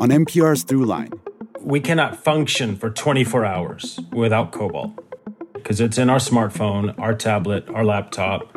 on 0.00 0.08
NPR's 0.08 0.64
Throughline. 0.64 1.12
We 1.60 1.78
cannot 1.78 2.16
function 2.16 2.74
for 2.76 2.88
24 2.88 3.44
hours 3.44 4.00
without 4.12 4.50
cobalt 4.50 4.92
because 5.52 5.78
it's 5.78 5.98
in 5.98 6.08
our 6.08 6.18
smartphone, 6.18 6.98
our 6.98 7.14
tablet, 7.14 7.68
our 7.68 7.84
laptop. 7.84 8.56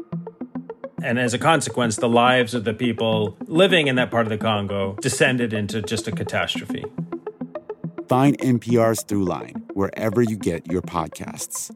And 1.03 1.19
as 1.19 1.33
a 1.33 1.37
consequence, 1.37 1.97
the 1.97 2.07
lives 2.07 2.53
of 2.53 2.63
the 2.63 2.73
people 2.73 3.35
living 3.45 3.87
in 3.87 3.97
that 3.97 4.09
part 4.09 4.25
of 4.25 4.29
the 4.29 4.37
Congo 4.37 4.95
descended 5.01 5.51
into 5.51 5.81
just 5.81 6.07
a 6.07 6.13
catastrophe. 6.13 6.85
Find 8.07 8.37
NPR's 8.39 9.03
Throughline 9.03 9.69
wherever 9.73 10.21
you 10.21 10.37
get 10.37 10.71
your 10.71 10.81
podcasts. 10.81 11.75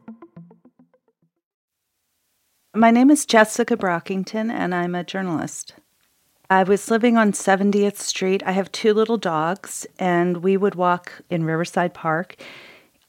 My 2.77 2.91
name 2.91 3.09
is 3.09 3.25
Jessica 3.25 3.75
Brockington, 3.75 4.51
and 4.51 4.75
I'm 4.75 4.93
a 4.93 5.03
journalist. 5.03 5.73
I 6.47 6.61
was 6.61 6.91
living 6.91 7.17
on 7.17 7.31
70th 7.31 7.97
Street. 7.97 8.43
I 8.45 8.51
have 8.51 8.71
two 8.71 8.93
little 8.93 9.17
dogs, 9.17 9.87
and 9.97 10.43
we 10.43 10.57
would 10.57 10.75
walk 10.75 11.23
in 11.27 11.43
Riverside 11.43 11.95
Park. 11.95 12.35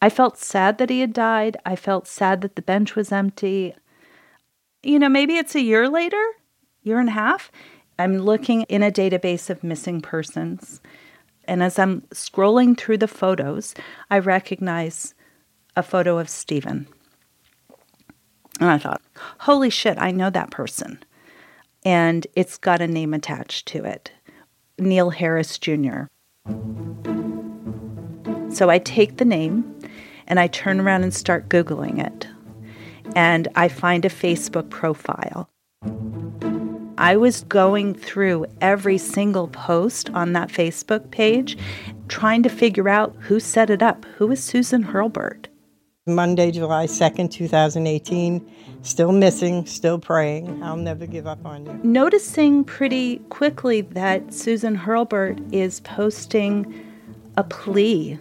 I 0.01 0.09
felt 0.09 0.39
sad 0.39 0.79
that 0.79 0.89
he 0.89 1.01
had 1.01 1.13
died. 1.13 1.59
I 1.67 1.77
felt 1.77 2.07
sad 2.07 2.41
that 2.41 2.57
the 2.57 2.63
bench 2.63 2.97
was 2.97 3.13
empty. 3.13 3.75
You 4.83 4.99
know, 4.99 5.11
maybe 5.11 5.37
it's 5.37 5.55
a 5.55 5.61
year 5.61 5.87
later, 5.87 6.25
year 6.83 6.99
and 6.99 7.11
a 7.11 7.13
half. 7.13 7.53
I'm 7.99 8.17
looking 8.17 8.63
in 8.71 8.83
a 8.83 8.91
database 8.91 9.51
of 9.51 9.63
missing 9.63 10.01
persons. 10.01 10.81
And 11.45 11.63
as 11.63 11.79
I'm 11.79 12.01
scrolling 12.15 12.75
through 12.75 12.99
the 12.99 13.07
photos, 13.07 13.75
I 14.11 14.19
recognize 14.19 15.15
a 15.77 15.83
photo 15.83 16.17
of 16.17 16.31
Stephen. 16.31 16.89
And 18.61 18.71
I 18.71 18.79
thought, 18.79 19.03
holy 19.41 19.71
shit, 19.71 19.99
I 19.99 20.11
know 20.11 20.31
that 20.31 20.51
person 20.51 21.03
and 21.85 22.27
it's 22.35 22.59
got 22.59 22.81
a 22.81 22.87
name 22.87 23.15
attached 23.15 23.67
to 23.67 23.85
it 23.85 24.11
Neil 24.79 25.11
Harris 25.11 25.59
Jr. 25.59 26.05
So 28.51 28.71
I 28.71 28.79
take 28.79 29.17
the 29.17 29.25
name 29.25 29.79
and 30.27 30.39
I 30.39 30.47
turn 30.47 30.81
around 30.81 31.03
and 31.03 31.15
start 31.15 31.49
Googling 31.49 32.05
it. 32.05 32.27
And 33.17 33.49
I 33.57 33.69
find 33.69 34.05
a 34.05 34.11
Facebook 34.11 34.69
profile. 34.71 35.49
I 36.99 37.17
was 37.17 37.43
going 37.45 37.95
through 37.95 38.47
every 38.61 38.99
single 38.99 39.49
post 39.49 40.11
on 40.11 40.33
that 40.35 40.51
Facebook 40.51 41.11
page, 41.11 41.57
trying 42.09 42.43
to 42.43 42.49
figure 42.49 42.89
out 42.89 43.17
who 43.21 43.41
set 43.41 43.71
it 43.71 43.83
up. 43.83 44.05
Who 44.17 44.31
is 44.31 44.43
Susan 44.43 44.83
Hurlburt? 44.83 45.49
Monday, 46.09 46.51
July 46.51 46.87
2nd, 46.87 47.31
2018. 47.31 48.51
Still 48.83 49.13
missing, 49.13 49.67
still 49.67 49.99
praying. 49.99 50.63
I'll 50.63 50.77
never 50.77 51.07
give 51.07 51.27
up 51.27 51.45
on 51.45 51.67
you. 51.67 51.81
Noticing 51.83 52.65
pretty 52.65 53.19
quickly 53.29 53.83
that 53.83 54.33
Susan 54.33 54.77
Hurlburt 54.77 55.41
is 55.53 55.81
posting 55.81 56.85
a 57.37 57.45
plea 57.45 58.19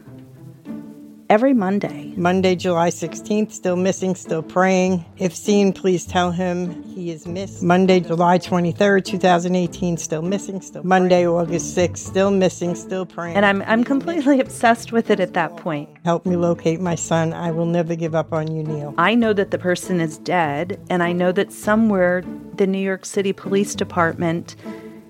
every 1.29 1.53
Monday. 1.53 2.13
Monday, 2.15 2.55
July 2.55 2.89
16th, 2.89 3.51
still 3.51 3.75
missing, 3.75 4.15
still 4.15 4.41
praying. 4.41 5.05
If 5.17 5.36
seen, 5.36 5.74
please 5.74 6.05
tell 6.05 6.31
him 6.31 6.84
he 6.84 7.12
is 7.12 7.27
missed. 7.27 7.62
Monday, 7.62 8.00
July 8.00 8.39
23rd, 8.39 9.05
2018, 9.05 9.98
still 9.98 10.22
missing, 10.22 10.62
still 10.62 10.84
Monday. 10.84 11.27
August 11.27 11.77
6th, 11.77 11.98
still 11.98 12.31
missing, 12.31 12.75
still 12.75 13.05
praying. 13.05 13.36
And 13.36 13.46
I'm, 13.46 13.62
I'm 13.63 13.84
completely 13.84 14.39
obsessed 14.48 14.91
with 14.91 15.10
it 15.10 15.19
at 15.19 15.34
that 15.34 15.57
point. 15.57 15.89
Help 16.05 16.25
me 16.25 16.36
locate 16.36 16.79
my 16.79 16.96
son. 16.96 17.34
I 17.34 17.51
will 17.51 17.65
never 17.65 17.96
give 17.96 18.15
up 18.15 18.34
on 18.34 18.53
you, 18.53 18.63
Neil. 18.63 18.93
I 18.98 19.15
know 19.15 19.34
that 19.34 19.51
the 19.51 19.60
person 19.60 20.00
is 20.00 20.17
dead, 20.17 20.79
and 20.89 21.03
I 21.03 21.12
know 21.12 21.31
that 21.34 21.51
somewhere 21.51 22.24
the 22.55 22.67
New 22.67 22.79
York 22.79 23.05
City 23.05 23.34
Police 23.34 23.75
Department 23.75 24.55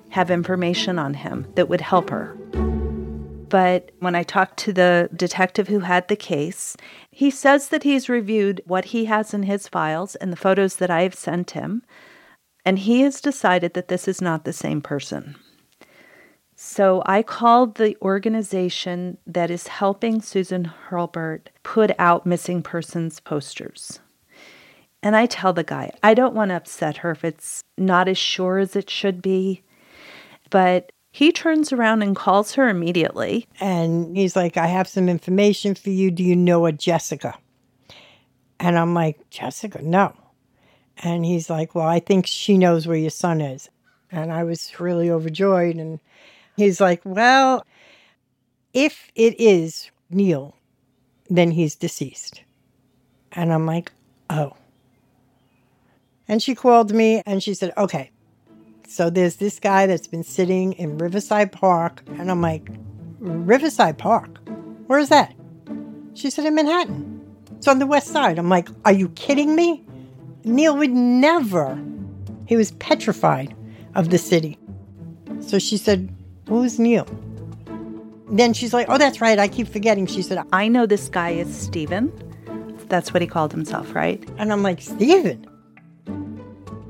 have 0.09 0.31
information 0.31 0.97
on 0.97 1.13
him 1.13 1.45
that 1.55 1.69
would 1.69 1.81
help 1.81 2.09
her. 2.09 2.35
But 3.49 3.91
when 3.99 4.15
I 4.15 4.23
talked 4.23 4.57
to 4.59 4.73
the 4.73 5.09
detective 5.15 5.67
who 5.69 5.79
had 5.79 6.07
the 6.07 6.15
case, 6.15 6.75
he 7.11 7.29
says 7.31 7.69
that 7.69 7.83
he's 7.83 8.09
reviewed 8.09 8.61
what 8.65 8.85
he 8.85 9.05
has 9.05 9.33
in 9.33 9.43
his 9.43 9.67
files 9.67 10.15
and 10.15 10.31
the 10.31 10.37
photos 10.37 10.75
that 10.77 10.89
I 10.89 11.03
have 11.03 11.15
sent 11.15 11.51
him, 11.51 11.83
and 12.65 12.79
he 12.79 13.01
has 13.01 13.21
decided 13.21 13.73
that 13.73 13.87
this 13.87 14.07
is 14.07 14.21
not 14.21 14.43
the 14.43 14.53
same 14.53 14.81
person. 14.81 15.35
So 16.55 17.03
I 17.05 17.21
called 17.21 17.75
the 17.75 17.95
organization 18.01 19.19
that 19.27 19.51
is 19.51 19.67
helping 19.67 20.21
Susan 20.21 20.65
Hurlburt 20.65 21.49
put 21.63 21.91
out 21.99 22.25
missing 22.25 22.63
persons 22.63 23.19
posters. 23.19 23.99
And 25.03 25.15
I 25.15 25.27
tell 25.27 25.53
the 25.53 25.63
guy, 25.63 25.91
I 26.01 26.15
don't 26.15 26.33
want 26.33 26.49
to 26.49 26.55
upset 26.55 26.97
her 26.97 27.11
if 27.11 27.23
it's 27.23 27.61
not 27.77 28.07
as 28.07 28.17
sure 28.17 28.57
as 28.57 28.75
it 28.75 28.89
should 28.89 29.21
be, 29.21 29.61
but 30.49 30.91
he 31.17 31.31
turns 31.31 31.73
around 31.73 32.03
and 32.03 32.15
calls 32.15 32.53
her 32.53 32.69
immediately. 32.69 33.47
And 33.59 34.15
he's 34.15 34.35
like, 34.35 34.55
I 34.55 34.67
have 34.67 34.87
some 34.87 35.09
information 35.09 35.73
for 35.73 35.89
you. 35.89 36.11
Do 36.11 36.23
you 36.23 36.35
know 36.35 36.67
a 36.67 36.71
Jessica? 36.71 37.35
And 38.59 38.77
I'm 38.77 38.93
like, 38.93 39.27
Jessica, 39.31 39.81
no. 39.81 40.13
And 40.99 41.25
he's 41.25 41.49
like, 41.49 41.73
Well, 41.73 41.87
I 41.87 41.99
think 41.99 42.27
she 42.27 42.59
knows 42.59 42.85
where 42.85 42.97
your 42.97 43.09
son 43.09 43.41
is. 43.41 43.67
And 44.11 44.31
I 44.31 44.43
was 44.43 44.79
really 44.79 45.09
overjoyed. 45.09 45.77
And 45.77 45.99
he's 46.55 46.79
like, 46.79 47.01
Well, 47.03 47.65
if 48.75 49.11
it 49.15 49.39
is 49.39 49.89
Neil, 50.11 50.55
then 51.31 51.49
he's 51.49 51.73
deceased. 51.73 52.43
And 53.31 53.51
I'm 53.51 53.65
like, 53.65 53.91
Oh. 54.29 54.55
And 56.27 56.43
she 56.43 56.53
called 56.53 56.93
me 56.93 57.23
and 57.25 57.41
she 57.41 57.55
said, 57.55 57.73
Okay, 57.75 58.11
so 58.87 59.09
there's 59.09 59.35
this 59.35 59.59
guy 59.59 59.85
that's 59.85 60.07
been 60.07 60.23
sitting 60.23 60.73
in 60.73 60.97
Riverside 60.97 61.51
Park, 61.51 62.01
and 62.17 62.31
I'm 62.31 62.41
like, 62.41 62.69
Riverside 63.19 63.97
Park? 63.97 64.39
Where 64.87 64.99
is 64.99 65.09
that? 65.09 65.33
She 66.13 66.29
said, 66.29 66.45
in 66.45 66.55
Manhattan. 66.55 67.13
It's 67.57 67.67
on 67.67 67.79
the 67.79 67.85
west 67.85 68.07
side. 68.07 68.39
I'm 68.39 68.49
like, 68.49 68.69
are 68.85 68.93
you 68.93 69.09
kidding 69.09 69.55
me? 69.55 69.83
Neil 70.43 70.77
would 70.77 70.91
never. 70.91 71.77
He 72.45 72.55
was 72.55 72.71
petrified 72.73 73.53
of 73.95 74.09
the 74.09 74.17
city. 74.17 74.57
So 75.41 75.59
she 75.59 75.77
said, 75.77 76.13
Who's 76.47 76.79
Neil? 76.79 77.05
Then 78.29 78.53
she's 78.53 78.73
like, 78.73 78.87
Oh, 78.89 78.97
that's 78.97 79.19
right. 79.19 79.37
I 79.37 79.47
keep 79.47 79.67
forgetting. 79.67 80.07
She 80.07 80.21
said, 80.21 80.45
I 80.53 80.67
know 80.67 80.85
this 80.85 81.09
guy 81.09 81.31
is 81.31 81.53
Stephen. 81.53 82.11
That's 82.87 83.13
what 83.13 83.21
he 83.21 83.27
called 83.27 83.51
himself, 83.51 83.93
right? 83.93 84.23
And 84.37 84.53
I'm 84.53 84.63
like, 84.63 84.81
Stephen? 84.81 85.45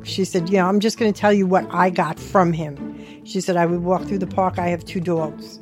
She 0.08 0.24
said, 0.24 0.50
You 0.50 0.58
know, 0.58 0.67
I'm 0.67 0.80
just 0.80 0.98
going 0.98 1.12
to 1.12 1.20
tell 1.20 1.34
you 1.34 1.46
what 1.46 1.67
I 1.70 1.89
got 1.89 2.17
from 2.17 2.54
him. 2.54 3.26
She 3.26 3.41
said, 3.41 3.58
I 3.58 3.65
would 3.65 3.84
walk 3.84 4.04
through 4.06 4.20
the 4.20 4.28
park. 4.28 4.58
I 4.58 4.70
have 4.70 4.86
two 4.86 5.02
dogs. 5.02 5.60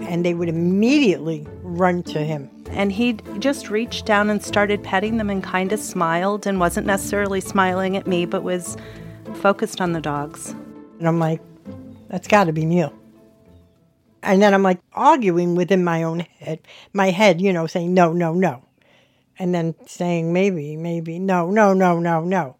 And 0.00 0.24
they 0.24 0.32
would 0.32 0.48
immediately 0.48 1.46
run 1.62 2.02
to 2.04 2.20
him. 2.24 2.50
And 2.70 2.90
he 2.90 3.14
just 3.38 3.68
reached 3.68 4.06
down 4.06 4.30
and 4.30 4.42
started 4.42 4.82
petting 4.82 5.18
them 5.18 5.28
and 5.28 5.42
kind 5.42 5.72
of 5.72 5.80
smiled 5.80 6.46
and 6.46 6.58
wasn't 6.58 6.86
necessarily 6.86 7.40
smiling 7.40 7.96
at 7.96 8.06
me, 8.06 8.24
but 8.24 8.42
was 8.42 8.76
focused 9.34 9.80
on 9.80 9.92
the 9.92 10.00
dogs. 10.00 10.50
And 10.98 11.06
I'm 11.06 11.18
like, 11.18 11.42
That's 12.08 12.26
got 12.26 12.44
to 12.44 12.52
be 12.52 12.64
Neil. 12.64 12.94
And 14.22 14.40
then 14.40 14.54
I'm 14.54 14.62
like 14.62 14.80
arguing 14.94 15.54
within 15.56 15.84
my 15.84 16.02
own 16.02 16.20
head, 16.20 16.60
my 16.92 17.10
head, 17.10 17.40
you 17.40 17.52
know, 17.52 17.66
saying, 17.66 17.92
No, 17.92 18.14
no, 18.14 18.32
no. 18.32 18.62
And 19.38 19.54
then 19.54 19.74
saying, 19.86 20.32
Maybe, 20.32 20.76
maybe, 20.76 21.18
no, 21.18 21.50
no, 21.50 21.74
no, 21.74 21.98
no, 21.98 22.24
no. 22.24 22.57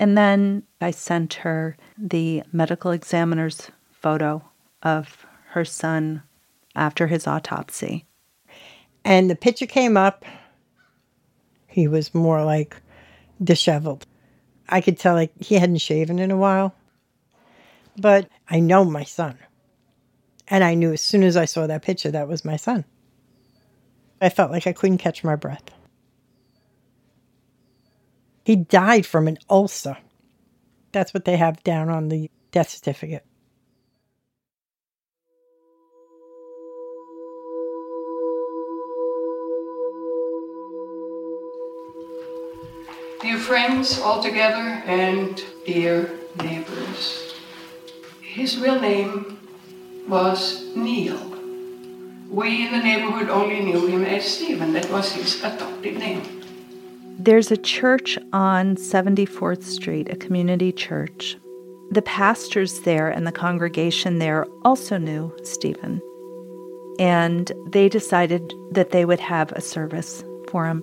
And 0.00 0.16
then 0.16 0.62
I 0.80 0.92
sent 0.92 1.34
her 1.34 1.76
the 1.96 2.42
medical 2.52 2.92
examiner's 2.92 3.70
photo 3.90 4.42
of 4.82 5.26
her 5.50 5.64
son 5.64 6.22
after 6.76 7.08
his 7.08 7.26
autopsy. 7.26 8.06
And 9.04 9.28
the 9.28 9.34
picture 9.34 9.66
came 9.66 9.96
up. 9.96 10.24
He 11.66 11.88
was 11.88 12.14
more 12.14 12.44
like 12.44 12.76
disheveled. 13.42 14.06
I 14.68 14.80
could 14.80 14.98
tell 14.98 15.14
like 15.14 15.32
he 15.40 15.56
hadn't 15.56 15.78
shaven 15.78 16.18
in 16.18 16.30
a 16.30 16.36
while. 16.36 16.74
But 17.96 18.28
I 18.48 18.60
know 18.60 18.84
my 18.84 19.04
son. 19.04 19.38
And 20.46 20.62
I 20.62 20.74
knew 20.74 20.92
as 20.92 21.02
soon 21.02 21.24
as 21.24 21.36
I 21.36 21.44
saw 21.44 21.66
that 21.66 21.82
picture 21.82 22.10
that 22.10 22.28
was 22.28 22.44
my 22.44 22.56
son. 22.56 22.84
I 24.20 24.28
felt 24.28 24.50
like 24.50 24.66
I 24.66 24.72
couldn't 24.72 24.98
catch 24.98 25.24
my 25.24 25.36
breath. 25.36 25.70
He 28.48 28.56
died 28.56 29.04
from 29.04 29.28
an 29.28 29.36
ulcer. 29.50 29.98
That's 30.92 31.12
what 31.12 31.26
they 31.26 31.36
have 31.36 31.62
down 31.64 31.90
on 31.90 32.08
the 32.08 32.30
death 32.50 32.70
certificate. 32.70 33.22
Dear 43.20 43.36
friends 43.36 44.00
all 44.00 44.22
together 44.22 44.82
and 44.86 45.44
dear 45.66 46.18
neighbors, 46.42 47.34
his 48.22 48.56
real 48.56 48.80
name 48.80 49.38
was 50.08 50.74
Neil. 50.74 51.18
We 52.30 52.64
in 52.64 52.72
the 52.72 52.82
neighborhood 52.82 53.28
only 53.28 53.60
knew 53.60 53.88
him 53.88 54.06
as 54.06 54.24
Stephen, 54.24 54.72
that 54.72 54.90
was 54.90 55.12
his 55.12 55.44
adopted 55.44 55.98
name. 55.98 56.37
There's 57.20 57.50
a 57.50 57.56
church 57.56 58.16
on 58.32 58.76
74th 58.76 59.64
Street, 59.64 60.08
a 60.08 60.16
community 60.16 60.70
church. 60.70 61.36
The 61.90 62.02
pastors 62.02 62.80
there 62.82 63.08
and 63.08 63.26
the 63.26 63.32
congregation 63.32 64.18
there 64.18 64.46
also 64.64 64.98
knew 64.98 65.34
Stephen. 65.42 66.00
and 66.98 67.52
they 67.68 67.88
decided 67.88 68.52
that 68.72 68.90
they 68.90 69.04
would 69.04 69.20
have 69.20 69.52
a 69.52 69.60
service 69.60 70.24
for 70.48 70.66
him. 70.66 70.82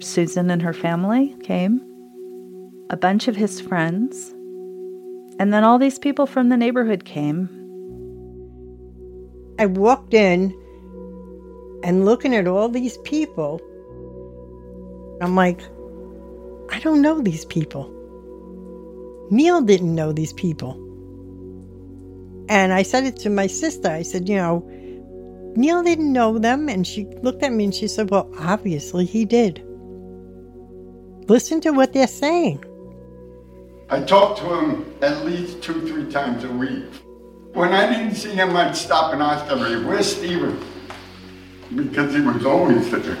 Susan 0.00 0.50
and 0.50 0.62
her 0.62 0.72
family 0.72 1.34
came, 1.42 1.80
a 2.90 2.96
bunch 2.96 3.28
of 3.28 3.36
his 3.36 3.60
friends, 3.60 4.32
and 5.38 5.52
then 5.52 5.64
all 5.64 5.78
these 5.78 5.98
people 5.98 6.26
from 6.26 6.48
the 6.48 6.56
neighborhood 6.56 7.04
came. 7.04 7.48
I 9.58 9.66
walked 9.66 10.14
in 10.14 10.56
and 11.82 12.04
looking 12.04 12.34
at 12.34 12.46
all 12.46 12.68
these 12.68 12.98
people, 12.98 13.60
I'm 15.20 15.36
like, 15.36 15.60
I 16.70 16.78
don't 16.80 17.02
know 17.02 17.20
these 17.20 17.44
people. 17.44 17.96
Neil 19.30 19.60
didn't 19.60 19.94
know 19.94 20.12
these 20.12 20.32
people. 20.32 20.72
And 22.48 22.72
I 22.72 22.82
said 22.82 23.04
it 23.04 23.16
to 23.16 23.30
my 23.30 23.46
sister. 23.46 23.88
I 23.88 24.02
said, 24.02 24.28
you 24.28 24.36
know, 24.36 24.64
Neil 25.56 25.82
didn't 25.82 26.12
know 26.12 26.38
them. 26.38 26.68
And 26.68 26.86
she 26.86 27.04
looked 27.22 27.42
at 27.42 27.52
me 27.52 27.64
and 27.64 27.74
she 27.74 27.86
said, 27.86 28.10
well, 28.10 28.32
obviously 28.38 29.04
he 29.04 29.24
did. 29.24 29.62
Listen 31.28 31.60
to 31.60 31.70
what 31.70 31.92
they're 31.92 32.08
saying. 32.08 32.64
I 33.88 34.00
talked 34.02 34.38
to 34.40 34.54
him 34.54 34.94
at 35.02 35.24
least 35.24 35.62
two, 35.62 35.86
three 35.86 36.10
times 36.10 36.44
a 36.44 36.50
week. 36.50 36.86
When 37.52 37.72
I 37.72 37.92
didn't 37.92 38.14
see 38.14 38.30
him, 38.30 38.56
I'd 38.56 38.76
stop 38.76 39.12
and 39.12 39.22
ask 39.22 39.50
him, 39.50 39.86
where's 39.86 40.16
Steven? 40.16 40.58
Because 41.74 42.14
he 42.14 42.20
was 42.20 42.44
always 42.46 42.90
there. 42.90 43.18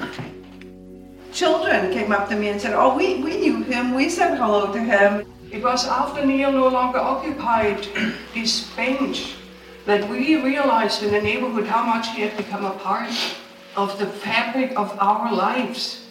Children 1.32 1.92
came 1.92 2.12
up 2.12 2.28
to 2.28 2.36
me 2.36 2.48
and 2.48 2.60
said, 2.60 2.74
oh, 2.74 2.96
we, 2.96 3.22
we 3.22 3.38
knew 3.38 3.62
him, 3.62 3.94
we 3.94 4.08
said 4.08 4.36
hello 4.36 4.72
to 4.72 4.80
him. 4.80 5.26
It 5.50 5.62
was 5.62 5.86
after 5.86 6.24
Neil 6.24 6.52
no 6.52 6.68
longer 6.68 6.98
occupied 6.98 7.86
this 8.34 8.70
bench 8.74 9.34
that 9.86 10.08
we 10.08 10.42
realized 10.42 11.02
in 11.02 11.12
the 11.12 11.20
neighborhood 11.20 11.66
how 11.66 11.84
much 11.84 12.08
he 12.08 12.22
had 12.22 12.36
become 12.36 12.64
a 12.64 12.72
part 12.72 13.10
of 13.76 13.98
the 13.98 14.06
fabric 14.06 14.78
of 14.78 14.96
our 15.00 15.32
lives. 15.32 16.06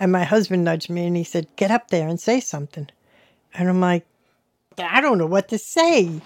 And 0.00 0.12
my 0.12 0.24
husband 0.24 0.64
nudged 0.64 0.90
me 0.90 1.06
and 1.06 1.16
he 1.16 1.24
said, 1.24 1.48
Get 1.56 1.70
up 1.70 1.88
there 1.88 2.08
and 2.08 2.20
say 2.20 2.40
something. 2.40 2.88
And 3.54 3.68
I'm 3.68 3.80
like, 3.80 4.06
I 4.78 5.00
don't 5.00 5.18
know 5.18 5.26
what 5.26 5.48
to 5.48 5.58
say. 5.58 6.20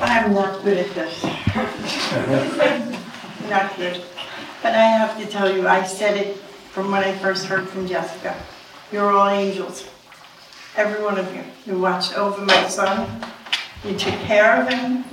I'm 0.00 0.34
not 0.34 0.62
good 0.62 0.78
at 0.78 0.94
this. 0.94 1.22
not 3.48 3.76
good. 3.76 4.02
But 4.62 4.74
I 4.74 4.82
have 4.84 5.18
to 5.18 5.26
tell 5.26 5.54
you, 5.54 5.66
I 5.66 5.82
said 5.82 6.16
it 6.16 6.36
from 6.36 6.90
when 6.92 7.02
I 7.02 7.12
first 7.18 7.46
heard 7.46 7.68
from 7.68 7.88
Jessica. 7.88 8.36
You're 8.92 9.10
all 9.10 9.28
angels. 9.28 9.88
Every 10.76 11.02
one 11.02 11.18
of 11.18 11.34
you. 11.34 11.42
You 11.66 11.80
watched 11.80 12.16
over 12.16 12.44
my 12.44 12.68
son. 12.68 13.08
You 13.84 13.98
took 13.98 14.14
care 14.20 14.62
of 14.62 14.68
him. 14.68 15.04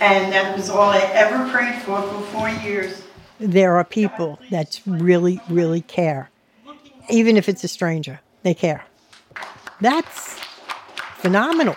And 0.00 0.32
that 0.32 0.56
was 0.56 0.68
all 0.68 0.90
I 0.90 1.00
ever 1.12 1.48
prayed 1.50 1.80
for 1.82 2.02
for 2.02 2.20
four 2.32 2.48
years. 2.48 3.02
There 3.38 3.76
are 3.76 3.84
people 3.84 4.40
that 4.50 4.80
really, 4.84 5.40
really 5.48 5.80
care. 5.80 6.30
Even 7.08 7.36
if 7.36 7.48
it's 7.48 7.62
a 7.62 7.68
stranger, 7.68 8.20
they 8.42 8.54
care. 8.54 8.84
That's 9.80 10.40
phenomenal. 11.18 11.76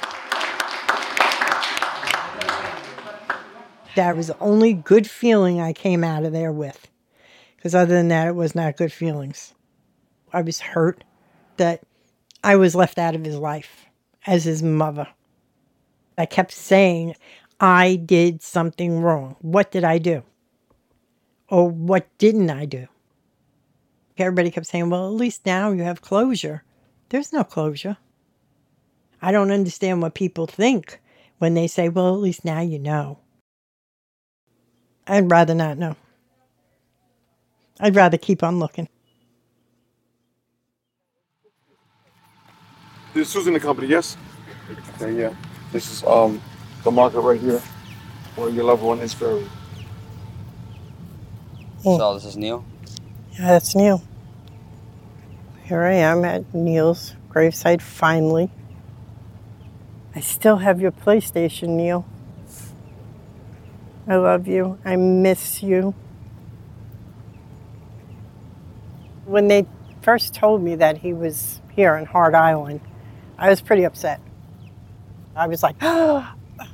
That 3.96 4.18
was 4.18 4.28
the 4.28 4.40
only 4.40 4.74
good 4.74 5.10
feeling 5.10 5.62
I 5.62 5.74
came 5.74 6.04
out 6.04 6.24
of 6.24 6.32
there 6.32 6.52
with. 6.52 6.88
Because 7.62 7.76
other 7.76 7.94
than 7.94 8.08
that, 8.08 8.30
it 8.30 8.36
was 8.36 8.56
not 8.56 8.76
good 8.76 8.92
feelings. 8.92 9.54
I 10.34 10.42
was 10.42 10.60
hurt 10.60 11.04
that 11.58 11.84
I 12.44 12.56
was 12.56 12.74
left 12.74 12.98
out 12.98 13.14
of 13.14 13.24
his 13.24 13.38
life 13.38 13.86
as 14.26 14.46
his 14.46 14.64
mother. 14.64 15.08
I 16.18 16.26
kept 16.26 16.54
saying, 16.54 17.16
I 17.60 17.98
did 17.98 18.42
something 18.42 19.02
wrong. 19.02 19.36
What 19.42 19.70
did 19.70 19.84
I 19.84 20.00
do? 20.00 20.24
Or 21.50 21.70
what 21.70 22.08
didn't 22.18 22.50
I 22.50 22.66
do? 22.66 22.88
Everybody 24.18 24.50
kept 24.50 24.66
saying, 24.66 24.90
well, 24.90 25.06
at 25.06 25.14
least 25.14 25.46
now 25.46 25.72
you 25.72 25.84
have 25.84 26.02
closure. 26.02 26.64
There's 27.10 27.32
no 27.32 27.44
closure. 27.44 27.98
I 29.22 29.32
don't 29.32 29.52
understand 29.52 30.02
what 30.02 30.16
people 30.16 30.48
think 30.48 31.00
when 31.38 31.54
they 31.54 31.68
say, 31.68 31.90
well, 31.90 32.16
at 32.16 32.22
least 32.22 32.44
now 32.44 32.62
you 32.62 32.80
know. 32.80 33.20
I'd 35.06 35.30
rather 35.30 35.54
not 35.54 35.78
know. 35.78 35.96
I'd 37.82 37.96
rather 37.96 38.18
keep 38.18 38.44
on 38.44 38.60
looking. 38.60 38.88
This 43.14 43.28
is 43.28 43.34
Susan 43.34 43.54
the 43.54 43.60
company, 43.60 43.88
yes? 43.88 44.16
Okay, 44.96 45.20
yeah. 45.20 45.34
This 45.72 45.92
is 45.92 46.04
um 46.04 46.42
the 46.84 46.92
market 46.92 47.20
right 47.20 47.40
here 47.40 47.62
where 48.36 48.50
your 48.50 48.64
loved 48.64 48.84
one 48.84 49.00
is 49.00 49.14
buried. 49.14 49.50
So 51.84 52.14
this 52.14 52.26
is 52.26 52.38
Neil? 52.38 52.64
Yeah, 53.34 53.48
that's 53.48 53.76
Neil. 53.76 54.04
Here 55.64 55.84
I 55.84 55.94
am 55.94 56.24
at 56.26 56.54
Neil's 56.54 57.16
graveside 57.30 57.82
finally. 57.82 58.52
I 60.16 60.20
still 60.20 60.58
have 60.58 60.82
your 60.82 60.92
PlayStation, 60.92 61.70
Neil. 61.70 62.06
I 64.08 64.18
love 64.18 64.48
you. 64.48 64.78
I 64.86 64.98
miss 64.98 65.64
you. 65.64 65.96
When 69.32 69.48
they 69.48 69.66
first 70.02 70.34
told 70.34 70.62
me 70.62 70.76
that 70.76 70.98
he 70.98 71.14
was 71.14 71.62
here 71.74 71.96
in 71.96 72.06
Hart 72.06 72.36
Island, 72.36 72.82
I 73.38 73.50
was 73.50 73.62
pretty 73.62 73.86
upset. 73.86 74.20
I 75.38 75.48
was 75.48 75.64
like, 75.64 75.78
oh, 75.82 76.30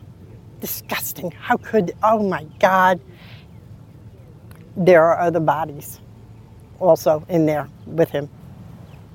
disgusting. 0.60 1.30
How 1.30 1.58
could, 1.58 1.94
oh 2.02 2.28
my 2.28 2.46
God. 2.58 3.00
There 4.76 5.04
are 5.04 5.20
other 5.20 5.40
bodies 5.40 6.00
also 6.80 7.24
in 7.30 7.46
there 7.46 7.70
with 7.86 8.10
him, 8.10 8.28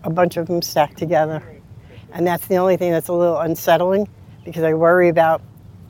a 0.04 0.10
bunch 0.10 0.36
of 0.36 0.46
them 0.46 0.62
stacked 0.62 0.96
together. 0.96 1.42
And 2.12 2.24
that's 2.24 2.46
the 2.46 2.58
only 2.58 2.76
thing 2.76 2.92
that's 2.92 3.08
a 3.08 3.12
little 3.12 3.40
unsettling 3.40 4.08
because 4.44 4.62
I 4.62 4.74
worry 4.74 5.08
about 5.08 5.42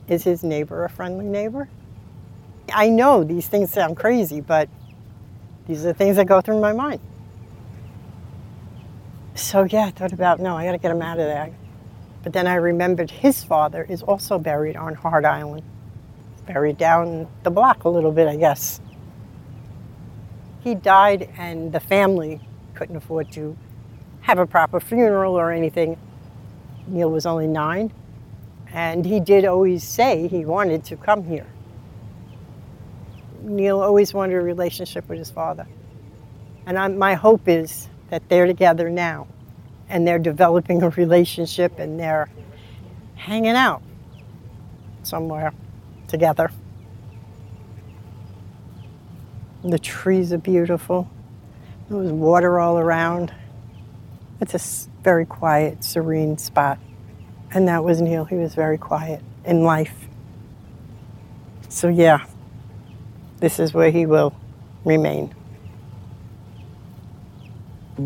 is 0.07 0.23
his 0.23 0.43
neighbor 0.43 0.85
a 0.85 0.89
friendly 0.89 1.25
neighbor? 1.25 1.69
I 2.73 2.89
know 2.89 3.23
these 3.23 3.47
things 3.47 3.71
sound 3.71 3.95
crazy, 3.95 4.41
but 4.41 4.69
these 5.67 5.85
are 5.85 5.89
the 5.89 5.93
things 5.93 6.15
that 6.15 6.25
go 6.25 6.41
through 6.41 6.59
my 6.59 6.73
mind. 6.73 6.99
So 9.35 9.63
yeah, 9.63 9.85
I 9.85 9.91
thought 9.91 10.13
about 10.13 10.39
no, 10.39 10.55
I 10.55 10.65
got 10.65 10.73
to 10.73 10.77
get 10.77 10.91
him 10.91 11.01
out 11.01 11.19
of 11.19 11.25
there. 11.25 11.53
But 12.23 12.33
then 12.33 12.47
I 12.47 12.55
remembered 12.55 13.11
his 13.11 13.43
father 13.43 13.83
is 13.83 14.01
also 14.01 14.39
buried 14.39 14.75
on 14.75 14.93
Hart 14.93 15.25
Island. 15.25 15.63
Buried 16.45 16.77
down 16.77 17.27
the 17.43 17.51
block 17.51 17.83
a 17.83 17.89
little 17.89 18.11
bit, 18.11 18.27
I 18.27 18.35
guess. 18.35 18.79
He 20.63 20.75
died, 20.75 21.29
and 21.37 21.71
the 21.71 21.79
family 21.79 22.39
couldn't 22.73 22.95
afford 22.95 23.31
to 23.33 23.57
have 24.21 24.39
a 24.39 24.45
proper 24.45 24.79
funeral 24.79 25.35
or 25.35 25.51
anything. 25.51 25.97
Neil 26.87 27.11
was 27.11 27.25
only 27.25 27.47
nine, 27.47 27.91
and 28.71 29.05
he 29.05 29.19
did 29.19 29.45
always 29.45 29.83
say 29.83 30.27
he 30.27 30.45
wanted 30.45 30.85
to 30.85 30.95
come 30.95 31.23
here. 31.25 31.47
Neil 33.41 33.81
always 33.81 34.13
wanted 34.13 34.35
a 34.35 34.41
relationship 34.41 35.07
with 35.09 35.19
his 35.19 35.31
father. 35.31 35.67
And 36.65 36.77
I'm, 36.79 36.97
my 36.97 37.15
hope 37.15 37.47
is 37.47 37.89
that 38.13 38.29
they're 38.29 38.45
together 38.45 38.91
now 38.91 39.25
and 39.89 40.05
they're 40.07 40.19
developing 40.19 40.83
a 40.83 40.89
relationship 40.91 41.79
and 41.79 41.99
they're 41.99 42.29
hanging 43.15 43.55
out 43.55 43.81
somewhere 45.01 45.51
together. 46.07 46.51
The 49.63 49.79
trees 49.79 50.31
are 50.31 50.37
beautiful. 50.37 51.09
There's 51.89 52.11
water 52.11 52.59
all 52.59 52.77
around. 52.77 53.33
It's 54.39 54.53
a 54.53 54.89
very 55.01 55.25
quiet, 55.25 55.83
serene 55.83 56.37
spot. 56.37 56.77
And 57.49 57.67
that 57.67 57.83
was 57.83 57.99
Neil. 57.99 58.25
He 58.25 58.35
was 58.35 58.53
very 58.53 58.77
quiet 58.77 59.23
in 59.43 59.63
life. 59.63 60.07
So, 61.67 61.87
yeah, 61.87 62.27
this 63.39 63.59
is 63.59 63.73
where 63.73 63.89
he 63.89 64.05
will 64.05 64.35
remain. 64.85 65.33
That 67.95 68.01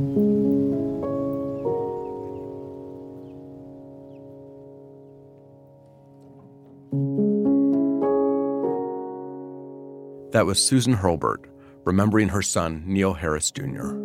was 10.45 10.62
Susan 10.62 10.91
Hurlbert, 10.91 11.50
remembering 11.86 12.28
her 12.30 12.41
son, 12.41 12.84
Neil 12.86 13.13
Harris 13.13 13.50
Jr. 13.50 13.95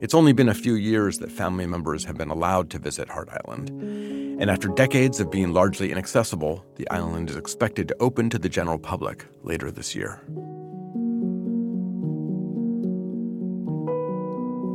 It's 0.00 0.14
only 0.14 0.32
been 0.32 0.48
a 0.48 0.54
few 0.54 0.74
years 0.74 1.18
that 1.18 1.30
family 1.30 1.66
members 1.66 2.04
have 2.06 2.18
been 2.18 2.30
allowed 2.30 2.68
to 2.70 2.80
visit 2.80 3.08
Hart 3.08 3.28
Island. 3.30 3.70
And 4.40 4.50
after 4.50 4.66
decades 4.66 5.20
of 5.20 5.30
being 5.30 5.52
largely 5.52 5.92
inaccessible, 5.92 6.64
the 6.74 6.90
island 6.90 7.30
is 7.30 7.36
expected 7.36 7.86
to 7.88 7.96
open 8.00 8.28
to 8.30 8.40
the 8.40 8.48
general 8.48 8.78
public 8.80 9.24
later 9.44 9.70
this 9.70 9.94
year. 9.94 10.20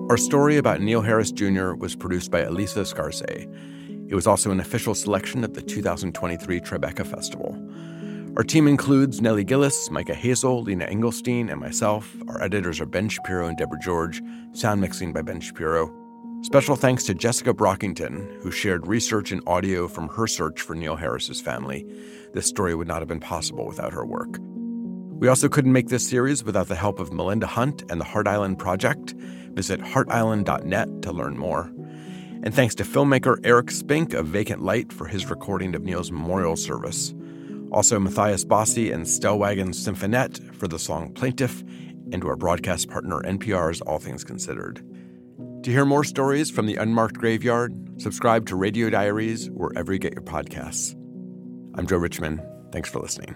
Our 0.10 0.18
story 0.18 0.58
about 0.58 0.82
Neil 0.82 1.02
Harris 1.02 1.32
Jr. 1.32 1.74
was 1.74 1.96
produced 1.96 2.32
by 2.32 2.42
Alissa 2.42 2.82
Escarce. 2.82 3.22
It 4.10 4.16
was 4.16 4.26
also 4.26 4.50
an 4.50 4.60
official 4.60 4.96
selection 4.96 5.44
at 5.44 5.54
the 5.54 5.62
2023 5.62 6.62
Tribeca 6.62 7.06
Festival. 7.06 7.56
Our 8.36 8.44
team 8.44 8.68
includes 8.68 9.22
Nellie 9.22 9.46
Gilles, 9.48 9.92
Micah 9.92 10.16
Hazel, 10.16 10.64
Lena 10.64 10.88
Engelstein, 10.88 11.52
and 11.52 11.62
myself. 11.62 12.12
Our 12.28 12.42
editors 12.42 12.80
are 12.80 12.88
Ben 12.88 13.08
Shapiro 13.08 13.46
and 13.46 13.56
Deborah 13.56 13.78
George. 13.84 14.20
Sound 14.54 14.82
mixing 14.82 15.14
by 15.14 15.22
Ben 15.22 15.42
Shapiro. 15.42 15.94
Special 16.42 16.76
thanks 16.76 17.04
to 17.04 17.14
Jessica 17.14 17.54
Brockington, 17.54 18.42
who 18.42 18.50
shared 18.50 18.88
research 18.88 19.32
and 19.32 19.44
audio 19.46 19.88
from 19.88 20.08
her 20.08 20.26
search 20.26 20.62
for 20.62 20.74
Neil 20.74 20.96
Harris's 20.96 21.40
family. 21.40 21.86
This 22.34 22.48
story 22.48 22.74
would 22.74 22.88
not 22.88 22.98
have 22.98 23.08
been 23.08 23.20
possible 23.20 23.68
without 23.68 23.94
her 23.94 24.08
work. 24.08 24.40
We 25.20 25.28
also 25.28 25.50
couldn't 25.50 25.74
make 25.74 25.90
this 25.90 26.10
series 26.10 26.44
without 26.44 26.68
the 26.68 26.76
help 26.76 27.00
of 27.00 27.14
Melinda 27.14 27.46
Hunt 27.46 27.84
and 27.92 28.02
the 28.02 28.06
Hart 28.06 28.28
Island 28.28 28.58
Project. 28.58 29.14
Visit 29.54 29.80
hartisland.net 29.82 31.02
to 31.02 31.12
learn 31.12 31.38
more. 31.38 31.72
And 32.42 32.54
thanks 32.54 32.76
to 32.76 32.84
filmmaker 32.84 33.38
Eric 33.44 33.72
Spink 33.72 34.14
of 34.14 34.28
Vacant 34.28 34.62
Light 34.62 34.94
for 34.94 35.06
his 35.06 35.30
recording 35.30 35.76
of 35.76 35.84
Neil's 35.84 36.12
memorial 36.12 36.56
service. 36.56 37.14
Also, 37.72 38.00
Matthias 38.00 38.46
Bossi 38.46 38.94
and 38.94 39.06
Stellwagen 39.06 39.74
Symphonette 39.74 40.56
for 40.56 40.68
the 40.68 40.80
song 40.80 41.14
Plaintiff, 41.14 41.62
and 42.12 42.22
to 42.22 42.28
our 42.28 42.36
broadcast 42.36 42.90
partner 42.90 43.22
NPR's 43.22 43.82
All 43.82 44.00
Things 44.00 44.24
Considered. 44.24 44.84
To 45.64 45.72
hear 45.72 45.86
more 45.86 46.04
stories 46.04 46.50
from 46.50 46.66
the 46.66 46.78
unmarked 46.78 47.18
graveyard, 47.18 48.02
subscribe 48.02 48.48
to 48.48 48.56
Radio 48.56 48.90
Diaries 48.90 49.50
wherever 49.52 49.94
you 49.94 50.00
get 50.00 50.14
your 50.14 50.24
podcasts. 50.24 50.96
I'm 51.76 51.86
Joe 51.86 51.98
Richman. 51.98 52.42
Thanks 52.72 52.90
for 52.90 53.00
listening. 53.00 53.36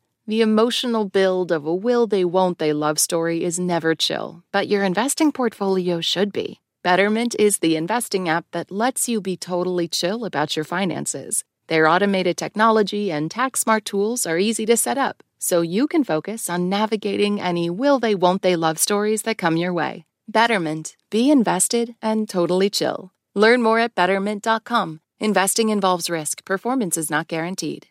The 0.27 0.41
emotional 0.41 1.05
build 1.05 1.51
of 1.51 1.65
a 1.65 1.73
will 1.73 2.05
they 2.05 2.23
won't 2.23 2.59
they 2.59 2.73
love 2.73 2.99
story 2.99 3.43
is 3.43 3.59
never 3.59 3.95
chill, 3.95 4.43
but 4.51 4.67
your 4.67 4.83
investing 4.83 5.31
portfolio 5.31 5.99
should 5.99 6.31
be. 6.31 6.61
Betterment 6.83 7.35
is 7.39 7.57
the 7.57 7.75
investing 7.75 8.29
app 8.29 8.45
that 8.51 8.71
lets 8.71 9.09
you 9.09 9.19
be 9.19 9.35
totally 9.35 9.87
chill 9.87 10.23
about 10.23 10.55
your 10.55 10.63
finances. 10.63 11.43
Their 11.67 11.87
automated 11.87 12.37
technology 12.37 13.11
and 13.11 13.31
tax 13.31 13.61
smart 13.61 13.83
tools 13.83 14.27
are 14.27 14.37
easy 14.37 14.65
to 14.67 14.77
set 14.77 14.97
up, 14.97 15.23
so 15.39 15.61
you 15.61 15.87
can 15.87 16.03
focus 16.03 16.51
on 16.51 16.69
navigating 16.69 17.41
any 17.41 17.71
will 17.71 17.97
they 17.99 18.13
won't 18.13 18.43
they 18.43 18.55
love 18.55 18.77
stories 18.77 19.23
that 19.23 19.39
come 19.39 19.57
your 19.57 19.73
way. 19.73 20.05
Betterment. 20.27 20.95
Be 21.09 21.31
invested 21.31 21.95
and 21.99 22.29
totally 22.29 22.69
chill. 22.69 23.11
Learn 23.33 23.63
more 23.63 23.79
at 23.79 23.95
betterment.com. 23.95 25.01
Investing 25.19 25.69
involves 25.69 26.11
risk, 26.11 26.45
performance 26.45 26.95
is 26.95 27.09
not 27.09 27.27
guaranteed. 27.27 27.87